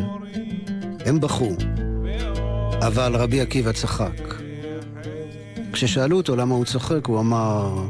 הם 1.06 1.20
בכו, 1.20 1.50
אבל 2.88 3.16
רבי 3.16 3.42
עקיבא 3.42 3.72
צחק. 3.72 4.22
כששאלו 5.74 6.18
אותו 6.18 6.36
למה 6.36 6.56
הוא 6.56 6.66
צוחק, 6.66 7.06
הוא 7.06 7.20
אמר, 7.20 7.86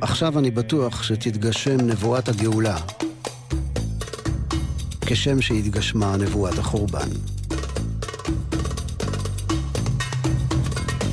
עכשיו 0.00 0.38
אני 0.38 0.50
בטוח 0.50 1.02
שתתגשם 1.02 1.76
נבואת 1.76 2.28
הגאולה, 2.28 2.78
כשם 5.00 5.40
שהתגשמה 5.40 6.16
נבואת 6.16 6.58
החורבן. 6.58 7.08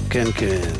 כן, 0.09 0.31
כן. 0.35 0.71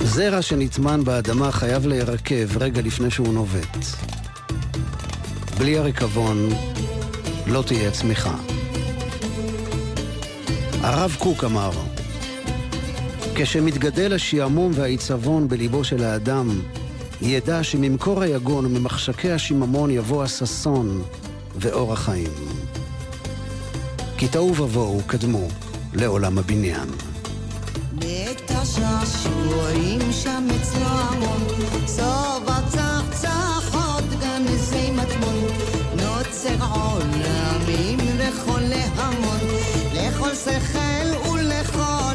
זרע 0.00 0.42
שנטמן 0.42 1.04
באדמה 1.04 1.52
חייב 1.52 1.86
להירקב 1.86 2.56
רגע 2.56 2.82
לפני 2.82 3.10
שהוא 3.10 3.34
נובט. 3.34 3.78
בלי 5.58 5.78
הריקבון 5.78 6.48
לא 7.46 7.62
תהיה 7.66 7.90
צמיחה. 7.90 8.36
הרב 10.80 11.16
קוק 11.18 11.44
אמר, 11.44 11.70
כשמתגדל 13.34 14.14
השעמום 14.14 14.72
והעיצבון 14.74 15.48
בליבו 15.48 15.84
של 15.84 16.04
האדם, 16.04 16.60
ידע 17.22 17.62
שממקור 17.62 18.22
היגון 18.22 18.66
וממחשקי 18.66 19.30
השיממון 19.30 19.90
יבוא 19.90 20.22
הששון 20.22 21.02
ואור 21.56 21.92
החיים. 21.92 22.32
כי 24.18 24.28
תוהו 24.28 24.56
ובוהו 24.56 25.00
קדמו 25.06 25.48
לעולם 25.94 26.38
הבניין. 26.38 27.15
השעשועים 29.06 30.12
שם 30.12 30.46
אצלו 30.56 30.86
המון, 30.86 31.46
שובע 31.86 32.58
צחצחות 32.68 34.04
גנזי 34.20 34.90
מטמון, 34.90 35.46
נוצר 35.96 36.64
עולמים 36.74 37.98
וכל 38.18 38.60
להמון, 38.60 39.40
לכל 39.94 40.34
שכל 40.34 41.28
ולכל 41.30 42.05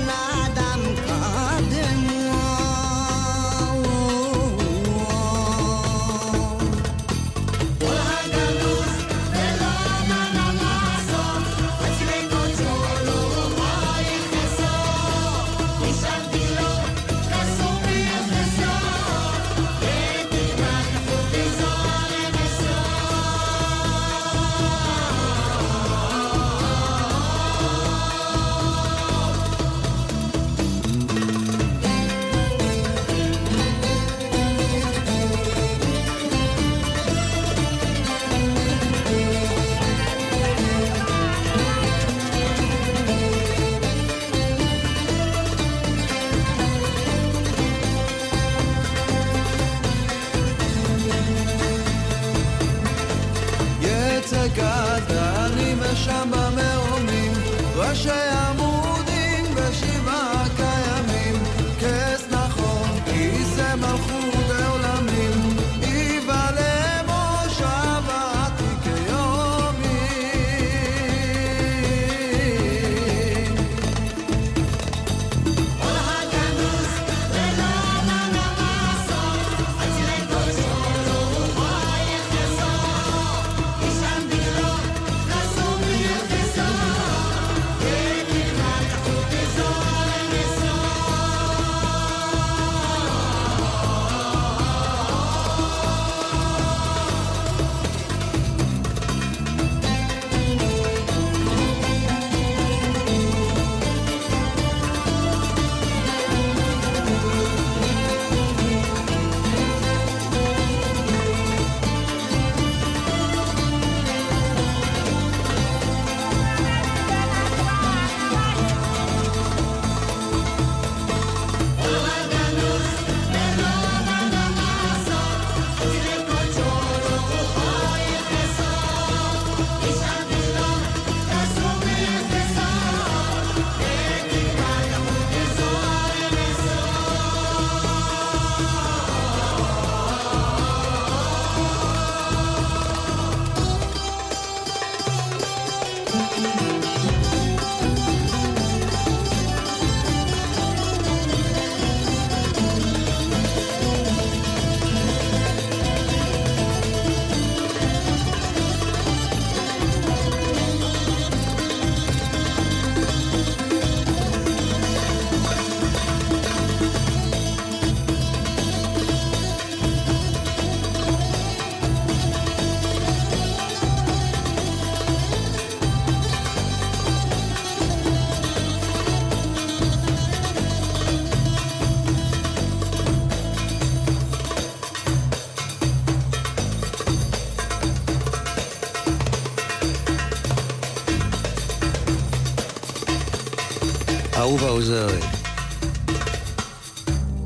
עוזרי. 194.91 195.19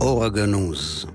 אור 0.02 0.26
הגנוז. 0.26 1.06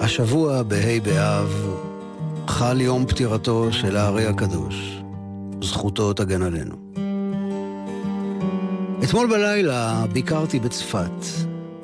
השבוע 0.00 0.62
בה' 0.62 1.00
באב 1.04 1.48
חל 2.48 2.80
יום 2.80 3.06
פטירתו 3.06 3.72
של 3.72 3.96
הארי 3.96 4.26
הקדוש. 4.26 5.02
זכותו 5.62 6.12
תגן 6.12 6.42
עלינו. 6.42 6.91
אתמול 9.04 9.26
בלילה 9.26 10.04
ביקרתי 10.12 10.60
בצפת 10.60 11.24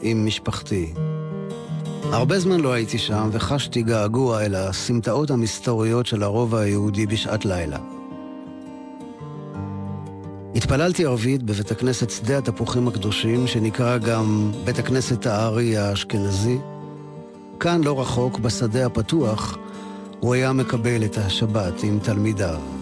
עם 0.02 0.26
משפחתי. 0.26 0.92
הרבה 2.02 2.38
זמן 2.38 2.60
לא 2.60 2.72
הייתי 2.72 2.98
שם 2.98 3.28
וחשתי 3.32 3.82
געגוע 3.82 4.44
אל 4.44 4.54
הסמטאות 4.54 5.30
המסתוריות 5.30 6.06
של 6.06 6.22
הרובע 6.22 6.60
היהודי 6.60 7.06
בשעת 7.06 7.44
לילה. 7.44 7.78
התפללתי 10.54 11.04
ערבית 11.04 11.42
בבית 11.42 11.70
הכנסת 11.70 12.10
שדה 12.10 12.38
התפוחים 12.38 12.88
הקדושים, 12.88 13.46
שנקרא 13.46 13.98
גם 13.98 14.52
בית 14.64 14.78
הכנסת 14.78 15.26
הארי 15.26 15.76
האשכנזי. 15.76 16.58
כאן, 17.60 17.84
לא 17.84 18.00
רחוק, 18.00 18.38
בשדה 18.38 18.86
הפתוח, 18.86 19.58
הוא 20.20 20.34
היה 20.34 20.52
מקבל 20.52 21.04
את 21.04 21.18
השבת 21.18 21.82
עם 21.82 21.98
תלמידיו. 22.02 22.77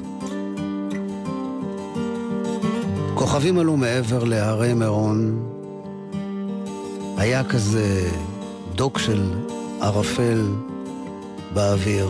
כוכבים 3.26 3.58
עלו 3.58 3.76
מעבר 3.76 4.24
להרי 4.24 4.74
מירון. 4.74 5.48
היה 7.16 7.44
כזה 7.44 8.10
דוק 8.74 8.98
של 8.98 9.34
ערפל 9.80 10.42
באוויר. 11.54 12.08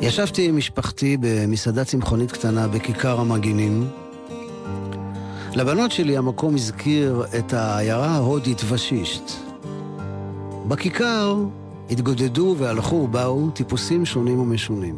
ישבתי 0.00 0.48
עם 0.48 0.56
משפחתי 0.56 1.16
במסעדה 1.20 1.84
צמחונית 1.84 2.32
קטנה 2.32 2.68
בכיכר 2.68 3.20
המגינים. 3.20 3.88
לבנות 5.54 5.92
שלי 5.92 6.16
המקום 6.16 6.54
הזכיר 6.54 7.24
את 7.38 7.52
העיירה 7.52 8.10
ההודית 8.10 8.62
ושישט. 8.68 9.30
בכיכר 10.68 11.36
התגודדו 11.90 12.54
והלכו 12.58 12.96
ובאו 12.96 13.50
טיפוסים 13.50 14.04
שונים 14.06 14.40
ומשונים. 14.40 14.96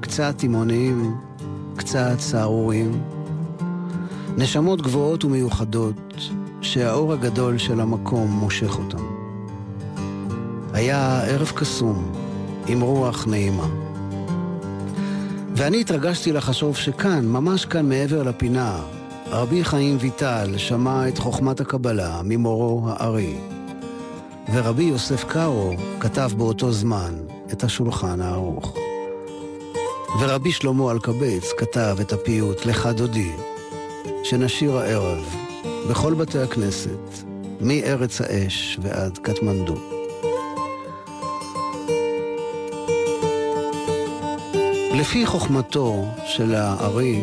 קצת 0.00 0.34
תימהוניים, 0.38 1.14
קצת 1.78 2.16
סהרוריים. 2.18 3.02
נשמות 4.36 4.82
גבוהות 4.82 5.24
ומיוחדות, 5.24 6.14
שהאור 6.60 7.12
הגדול 7.12 7.58
של 7.58 7.80
המקום 7.80 8.30
מושך 8.30 8.78
אותם. 8.78 9.04
היה 10.72 11.22
ערב 11.24 11.52
קסום, 11.54 12.12
עם 12.66 12.80
רוח 12.80 13.26
נעימה. 13.26 13.66
ואני 15.56 15.80
התרגשתי 15.80 16.32
לחשוב 16.32 16.76
שכאן, 16.76 17.26
ממש 17.26 17.64
כאן 17.64 17.88
מעבר 17.88 18.22
לפינה, 18.22 18.80
רבי 19.26 19.64
חיים 19.64 19.96
ויטל 20.00 20.54
שמע 20.56 21.08
את 21.08 21.18
חוכמת 21.18 21.60
הקבלה 21.60 22.20
ממורו 22.24 22.88
הארי, 22.88 23.36
ורבי 24.52 24.84
יוסף 24.84 25.24
קארו 25.24 25.72
כתב 26.00 26.30
באותו 26.36 26.72
זמן 26.72 27.14
את 27.52 27.64
השולחן 27.64 28.20
הערוך. 28.20 28.77
ורבי 30.16 30.52
שלמה 30.52 30.92
אלקבץ 30.92 31.52
כתב 31.58 31.96
את 32.00 32.12
הפיוט 32.12 32.66
"לך 32.66 32.86
דודי", 32.86 33.32
שנשיר 34.24 34.78
הערב 34.78 35.34
בכל 35.90 36.14
בתי 36.14 36.38
הכנסת, 36.38 37.24
מארץ 37.60 38.20
האש 38.20 38.78
ועד 38.82 39.18
קטמנדו. 39.18 39.74
לפי 44.94 45.26
חוכמתו 45.26 46.04
של 46.26 46.54
הארי, 46.54 47.20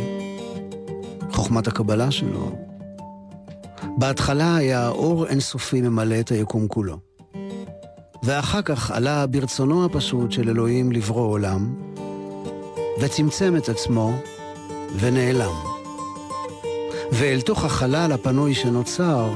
חוכמת 1.32 1.68
הקבלה 1.68 2.12
שלו, 2.12 2.52
בהתחלה 3.98 4.56
היה 4.56 4.90
אור 4.90 5.28
אינסופי 5.28 5.82
ממלא 5.82 6.20
את 6.20 6.30
היקום 6.30 6.68
כולו. 6.68 6.98
ואחר 8.24 8.62
כך 8.62 8.92
עלה 8.92 9.28
ברצונו 9.28 9.86
הפשוט 9.86 10.32
של 10.32 10.50
אלוהים 10.50 10.92
לברוא 10.92 11.32
עולם, 11.32 11.85
וצמצם 13.00 13.56
את 13.58 13.70
עצמו 13.70 14.14
ונעלם. 15.00 15.54
ואל 17.12 17.42
תוך 17.42 17.66
החלל 17.66 18.12
הפנוי 18.12 18.54
שנוצר, 18.54 19.30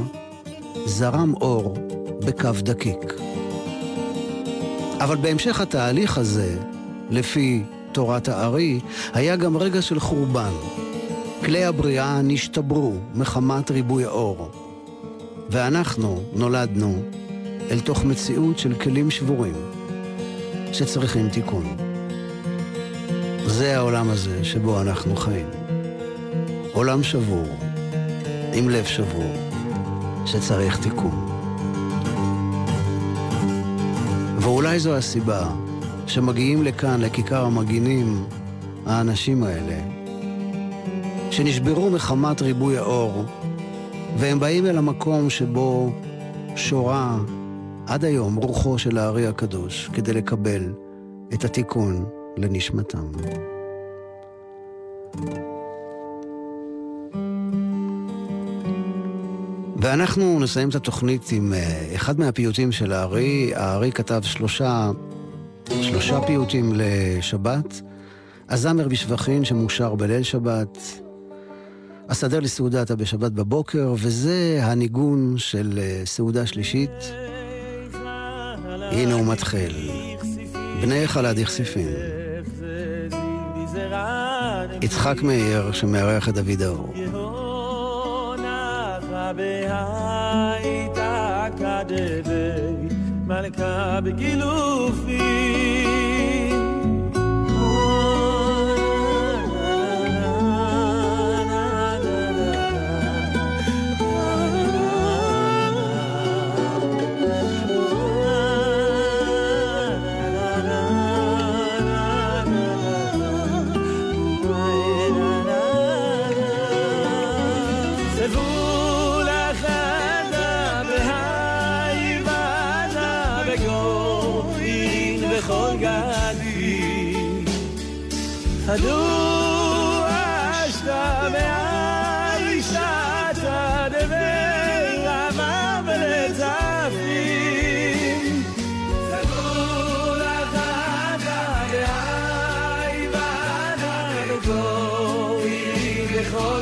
זרם 0.86 1.34
אור 1.42 1.78
בקו 2.26 2.50
דקיק. 2.60 3.14
אבל 5.00 5.16
בהמשך 5.16 5.62
התהליך 5.62 6.18
הזה, 6.18 6.58
לפי 7.10 7.64
תורת 7.92 8.28
הארי, 8.28 8.80
היה 9.14 9.36
גם 9.36 9.58
רגע 9.58 9.82
של 9.82 10.00
חורבן. 10.00 10.52
כלי 11.46 11.66
הבריאה 11.66 12.22
נשתברו 12.22 12.94
מחמת 13.16 13.72
ריבוי 13.72 14.06
האור. 14.06 14.50
ואנחנו 15.50 16.24
נולדנו 16.34 17.04
אל 17.72 17.80
תוך 17.80 18.06
מציאות 18.06 18.60
של 18.60 18.74
כלים 18.74 19.12
שבורים 19.12 19.56
שצריכים 20.74 21.30
תיקון. 21.30 21.89
זה 23.50 23.78
העולם 23.78 24.10
הזה 24.10 24.44
שבו 24.44 24.82
אנחנו 24.82 25.16
חיים. 25.16 25.50
עולם 26.74 27.04
שבור, 27.04 27.48
עם 28.54 28.70
לב 28.70 28.86
שבור, 28.86 29.34
שצריך 30.26 30.80
תיקון. 30.80 31.28
ואולי 34.38 34.80
זו 34.80 34.96
הסיבה 34.96 35.50
שמגיעים 36.08 36.64
לכאן, 36.64 37.02
לכיכר 37.02 37.46
המגינים, 37.46 38.24
האנשים 38.86 39.44
האלה, 39.44 39.80
שנשברו 41.32 41.90
מחמת 41.90 42.42
ריבוי 42.42 42.78
האור, 42.78 43.24
והם 44.18 44.40
באים 44.40 44.66
אל 44.66 44.78
המקום 44.78 45.30
שבו 45.30 45.92
שורה 46.56 47.18
עד 47.88 48.06
היום 48.06 48.36
רוחו 48.36 48.78
של 48.78 48.98
הארי 48.98 49.28
הקדוש, 49.28 49.90
כדי 49.94 50.14
לקבל 50.14 50.74
את 51.34 51.46
התיקון 51.46 52.19
לנשמתם. 52.40 53.12
ואנחנו 59.82 60.40
נסיים 60.40 60.70
את 60.70 60.76
התוכנית 60.76 61.32
עם 61.32 61.54
אה, 61.54 61.96
אחד 61.96 62.20
מהפיוטים 62.20 62.72
של 62.72 62.92
הארי. 62.92 63.52
הארי 63.56 63.92
כתב 63.92 64.22
שלושה, 64.24 64.92
שלושה 65.82 66.22
פיוטים 66.22 66.74
לשבת. 66.76 67.82
הזמר 68.50 68.88
בשבחין 68.88 69.46
שמושר 69.46 69.96
בליל 69.96 70.24
שבת. 70.24 70.78
אסדר 72.08 72.40
לסעודתה 72.40 72.96
בשבת 72.96 73.32
בבוקר, 73.32 73.94
וזה 73.98 74.60
הניגון 74.62 75.38
של 75.38 75.80
אה, 75.82 76.02
סעודה 76.06 76.46
שלישית. 76.46 77.14
הנה 78.92 79.14
הוא 79.14 79.26
מתחיל. 79.26 79.90
בני 80.82 81.08
חלד 81.08 81.38
יחסיפין. 81.38 82.19
יצחק 84.82 85.24
מאיר 85.24 85.72
שמארח 85.72 86.30
את 86.30 86.34
דוד 86.34 86.62
האור. 86.62 86.94
מלכה 93.28 94.00
בגילופים 94.04 96.09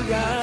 Yeah. 0.06 0.37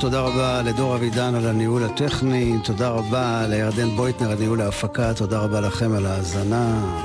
תודה 0.00 0.20
רבה 0.20 0.62
לדור 0.62 0.96
אבידן 0.96 1.34
על 1.34 1.46
הניהול 1.46 1.84
הטכני, 1.84 2.58
תודה 2.64 2.88
רבה 2.88 3.46
לירדן 3.46 3.88
בויטנר 3.96 4.30
על 4.30 4.38
ניהול 4.38 4.60
ההפקה, 4.60 5.14
תודה 5.14 5.38
רבה 5.38 5.60
לכם 5.60 5.92
על 5.92 6.06
ההאזנה. 6.06 6.96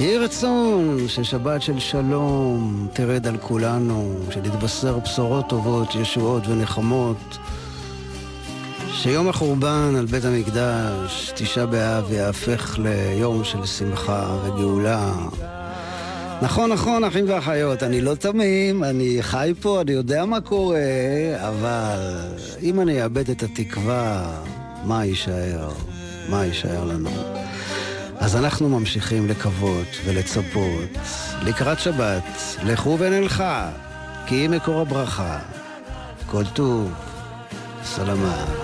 יהי 0.00 0.18
רצון 0.18 0.98
ששבת 1.08 1.62
של 1.62 1.78
שלום 1.78 2.88
תרד 2.92 3.26
על 3.26 3.36
כולנו, 3.36 4.14
שנתבשר 4.30 4.98
בשורות 4.98 5.48
טובות, 5.48 5.94
ישועות 5.94 6.46
ונחמות. 6.46 7.38
שיום 8.92 9.28
החורבן 9.28 9.94
על 9.98 10.06
בית 10.06 10.24
המקדש, 10.24 11.32
תשעה 11.34 11.66
באב, 11.66 12.12
יהפך 12.12 12.78
ליום 12.78 13.44
של 13.44 13.66
שמחה 13.66 14.36
וגאולה. 14.44 15.12
נכון, 16.44 16.72
נכון, 16.72 17.04
אחים 17.04 17.24
ואחיות, 17.28 17.82
אני 17.82 18.00
לא 18.00 18.14
תמים, 18.14 18.84
אני 18.84 19.18
חי 19.20 19.52
פה, 19.60 19.80
אני 19.80 19.92
יודע 19.92 20.24
מה 20.24 20.40
קורה, 20.40 20.78
אבל 21.48 21.98
אם 22.62 22.80
אני 22.80 23.02
אאבד 23.02 23.30
את 23.30 23.42
התקווה, 23.42 24.34
מה 24.84 25.04
יישאר? 25.04 25.70
מה 26.28 26.44
יישאר 26.44 26.84
לנו? 26.84 27.10
אז 28.16 28.36
אנחנו 28.36 28.68
ממשיכים 28.68 29.28
לקוות 29.28 29.86
ולצפות 30.04 30.90
לקראת 31.42 31.80
שבת, 31.80 32.24
לכו 32.64 32.96
ונלכה, 32.98 33.70
כי 34.26 34.34
היא 34.34 34.48
מקור 34.48 34.80
הברכה. 34.80 35.38
כל 36.26 36.44
טוב, 36.54 36.92
סלמה. 37.84 38.63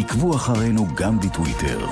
עקבו 0.00 0.36
אחרינו 0.36 0.86
גם 0.94 1.20
בטוויטר. 1.20 1.86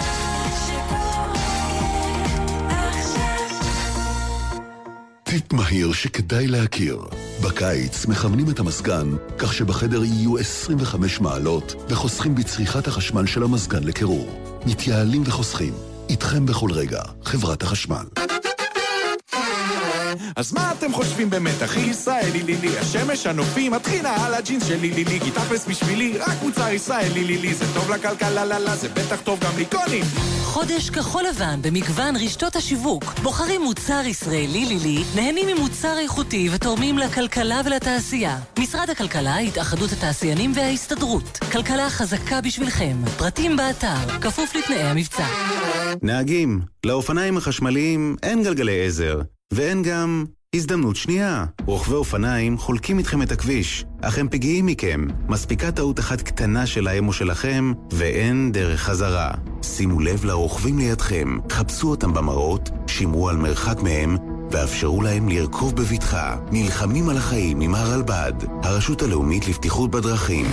טיפ 5.22 5.52
מהיר 5.52 5.92
שכדאי 5.92 6.46
להכיר. 6.46 7.02
בקיץ 7.44 8.06
מכוונים 8.06 8.50
את 8.50 8.58
המזגן 8.58 9.16
כך 9.38 9.54
שבחדר 9.54 10.04
יהיו 10.04 10.38
25 10.38 11.20
מעלות 11.20 11.74
וחוסכים 11.88 12.34
בצריכת 12.34 12.86
החשמל 12.86 13.26
של 13.26 13.42
המזגן 13.42 13.84
לקירור. 13.84 14.26
מתייעלים 14.66 15.22
וחוסכים. 15.26 15.72
איתכם 16.08 16.46
בכל 16.46 16.70
רגע, 16.72 17.02
חברת 17.24 17.62
החשמל. 17.62 18.25
אז 20.36 20.52
מה 20.52 20.72
אתם 20.72 20.92
חושבים 20.92 21.30
באמת, 21.30 21.62
אחי 21.64 21.80
ישראלי 21.80 22.42
לילי? 22.42 22.78
השמש, 22.78 23.26
הנופים, 23.26 23.74
הטחינה 23.74 24.26
על 24.26 24.34
הג'ינס 24.34 24.66
שלי 24.66 24.90
לילי 24.90 25.20
כי 25.20 25.30
תכלס 25.30 25.66
בשבילי, 25.66 26.18
רק 26.18 26.42
מוצר 26.42 26.68
ישראלי 26.68 27.24
לילי 27.24 27.54
זה 27.54 27.64
טוב 27.74 27.90
לכלכלה, 27.90 28.44
לה 28.44 28.58
לה, 28.58 28.76
זה 28.76 28.88
בטח 28.88 29.20
טוב 29.24 29.40
גם 29.40 29.58
לקונים 29.58 30.04
חודש 30.56 30.90
כחול 30.90 31.24
לבן 31.24 31.62
במגוון 31.62 32.16
רשתות 32.16 32.56
השיווק. 32.56 33.04
בוחרים 33.22 33.62
מוצר 33.62 34.02
ישראלי 34.04 34.64
לילי, 34.66 35.04
נהנים 35.16 35.46
ממוצר 35.46 35.98
איכותי 35.98 36.48
ותורמים 36.52 36.98
לכלכלה 36.98 37.60
ולתעשייה. 37.64 38.38
משרד 38.58 38.90
הכלכלה, 38.90 39.38
התאחדות 39.38 39.92
התעשיינים 39.92 40.52
וההסתדרות. 40.54 41.38
כלכלה 41.52 41.90
חזקה 41.90 42.40
בשבילכם. 42.40 42.96
פרטים 43.18 43.56
באתר, 43.56 44.20
כפוף 44.20 44.54
לתנאי 44.54 44.82
המבצע. 44.82 45.26
נהגים, 46.02 46.60
לאופניים 46.86 47.36
החשמליים 47.36 48.16
אין 48.22 48.42
גלגלי 48.42 48.86
עזר, 48.86 49.20
ואין 49.52 49.82
גם 49.82 50.24
הזדמנות 50.54 50.96
שנייה. 50.96 51.44
רוכבי 51.66 51.94
אופניים 51.94 52.58
חולקים 52.58 52.98
איתכם 52.98 53.22
את 53.22 53.32
הכביש, 53.32 53.84
אך 54.02 54.18
הם 54.18 54.28
פגיעים 54.28 54.66
מכם. 54.66 55.06
מספיקה 55.28 55.72
טעות 55.72 55.98
אחת 56.00 56.20
קטנה 56.20 56.66
שלהם 56.66 57.08
או 57.08 57.12
שלכם, 57.12 57.72
ואין 57.92 58.52
דרך 58.52 58.80
חזרה. 58.80 59.30
שימו 59.62 60.00
לב 60.00 60.24
לרוכבים 60.24 60.78
לידכם, 60.78 61.38
חפשו 61.50 61.90
אותם 61.90 62.14
במראות, 62.14 62.70
שמרו 62.86 63.28
על 63.28 63.36
מרחק 63.36 63.82
מהם, 63.82 64.16
ואפשרו 64.50 65.02
להם 65.02 65.28
לרכוב 65.28 65.76
בבטחה. 65.76 66.36
נלחמים 66.52 67.08
על 67.08 67.16
החיים 67.16 67.60
עם 67.60 67.74
הרלב"ד, 67.74 68.32
הרשות 68.62 69.02
הלאומית 69.02 69.48
לבטיחות 69.48 69.90
בדרכים. 69.90 70.46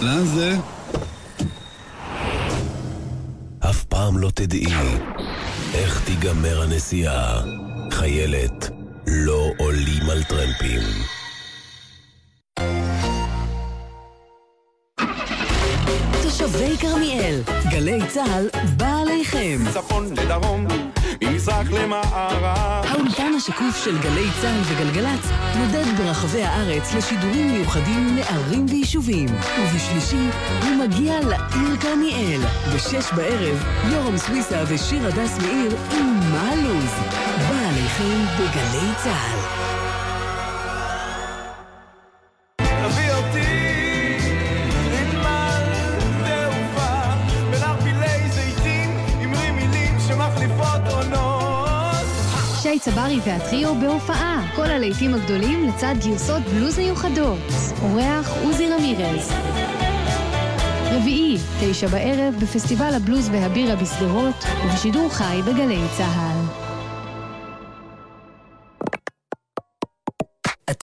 לאן 0.00 0.24
זה? 0.24 0.56
אף 3.70 3.84
פעם 3.84 4.18
לא 4.18 4.30
תדעי 4.34 4.66
איך 5.74 6.04
תיגמר 6.04 6.62
הנסיעה. 6.62 7.40
חיילת, 7.90 8.70
לא 9.06 9.50
עולים 9.58 10.10
על 10.10 10.22
טרמפים. 10.22 10.82
תושבי 16.22 16.76
כרמיאל, 16.80 17.40
גלי 17.70 17.98
צה"ל 18.08 18.48
בא 18.76 18.96
עליכם. 19.02 19.58
צפון 19.72 20.06
לדרום, 20.16 20.66
ממזרח 21.22 21.70
למערב 21.70 22.42
האולפן 22.42 23.32
השקוף 23.36 23.84
של 23.84 23.98
גלי 23.98 24.26
צה"ל 24.40 24.60
וגלגלצ 24.64 25.28
נודד 25.56 25.98
ברחבי 25.98 26.42
הארץ 26.42 26.94
לשידורים 26.94 27.52
מיוחדים 27.52 28.16
לערים 28.16 28.66
ויישובים. 28.68 29.28
ובשלישי 29.28 30.28
הוא 30.62 30.76
מגיע 30.76 31.20
לעיר 31.20 31.76
כרמיאל. 31.80 32.40
בשש 32.74 33.12
בערב, 33.16 33.64
יורם 33.92 34.16
סוויסה 34.16 34.64
ושיר 34.68 35.06
הדס 35.06 35.38
מאיר 35.38 35.76
עם 35.90 36.20
מה 36.32 36.50
הלו"ז. 36.50 36.94
בא 37.48 37.70
בגלי 38.38 38.94
צה"ל. 39.02 39.83
שי 52.74 52.80
צברי 52.80 53.20
והטריו 53.24 53.74
בהופעה. 53.74 54.52
כל 54.56 54.70
הלהיטים 54.70 55.14
הגדולים 55.14 55.68
לצד 55.68 55.94
גרסות 56.04 56.42
בלוז 56.42 56.78
מיוחדות. 56.78 57.38
אורח 57.82 58.32
עוזי 58.44 58.68
רמירז. 58.68 59.32
רביעי, 60.92 61.36
תשע 61.60 61.86
בערב, 61.86 62.34
בפסטיבל 62.40 62.94
הבלוז 62.94 63.28
והבירה 63.32 63.76
בשדרות, 63.76 64.44
ובשידור 64.64 65.08
חי 65.10 65.40
בגלי 65.46 65.80
צה"ל. 65.96 66.63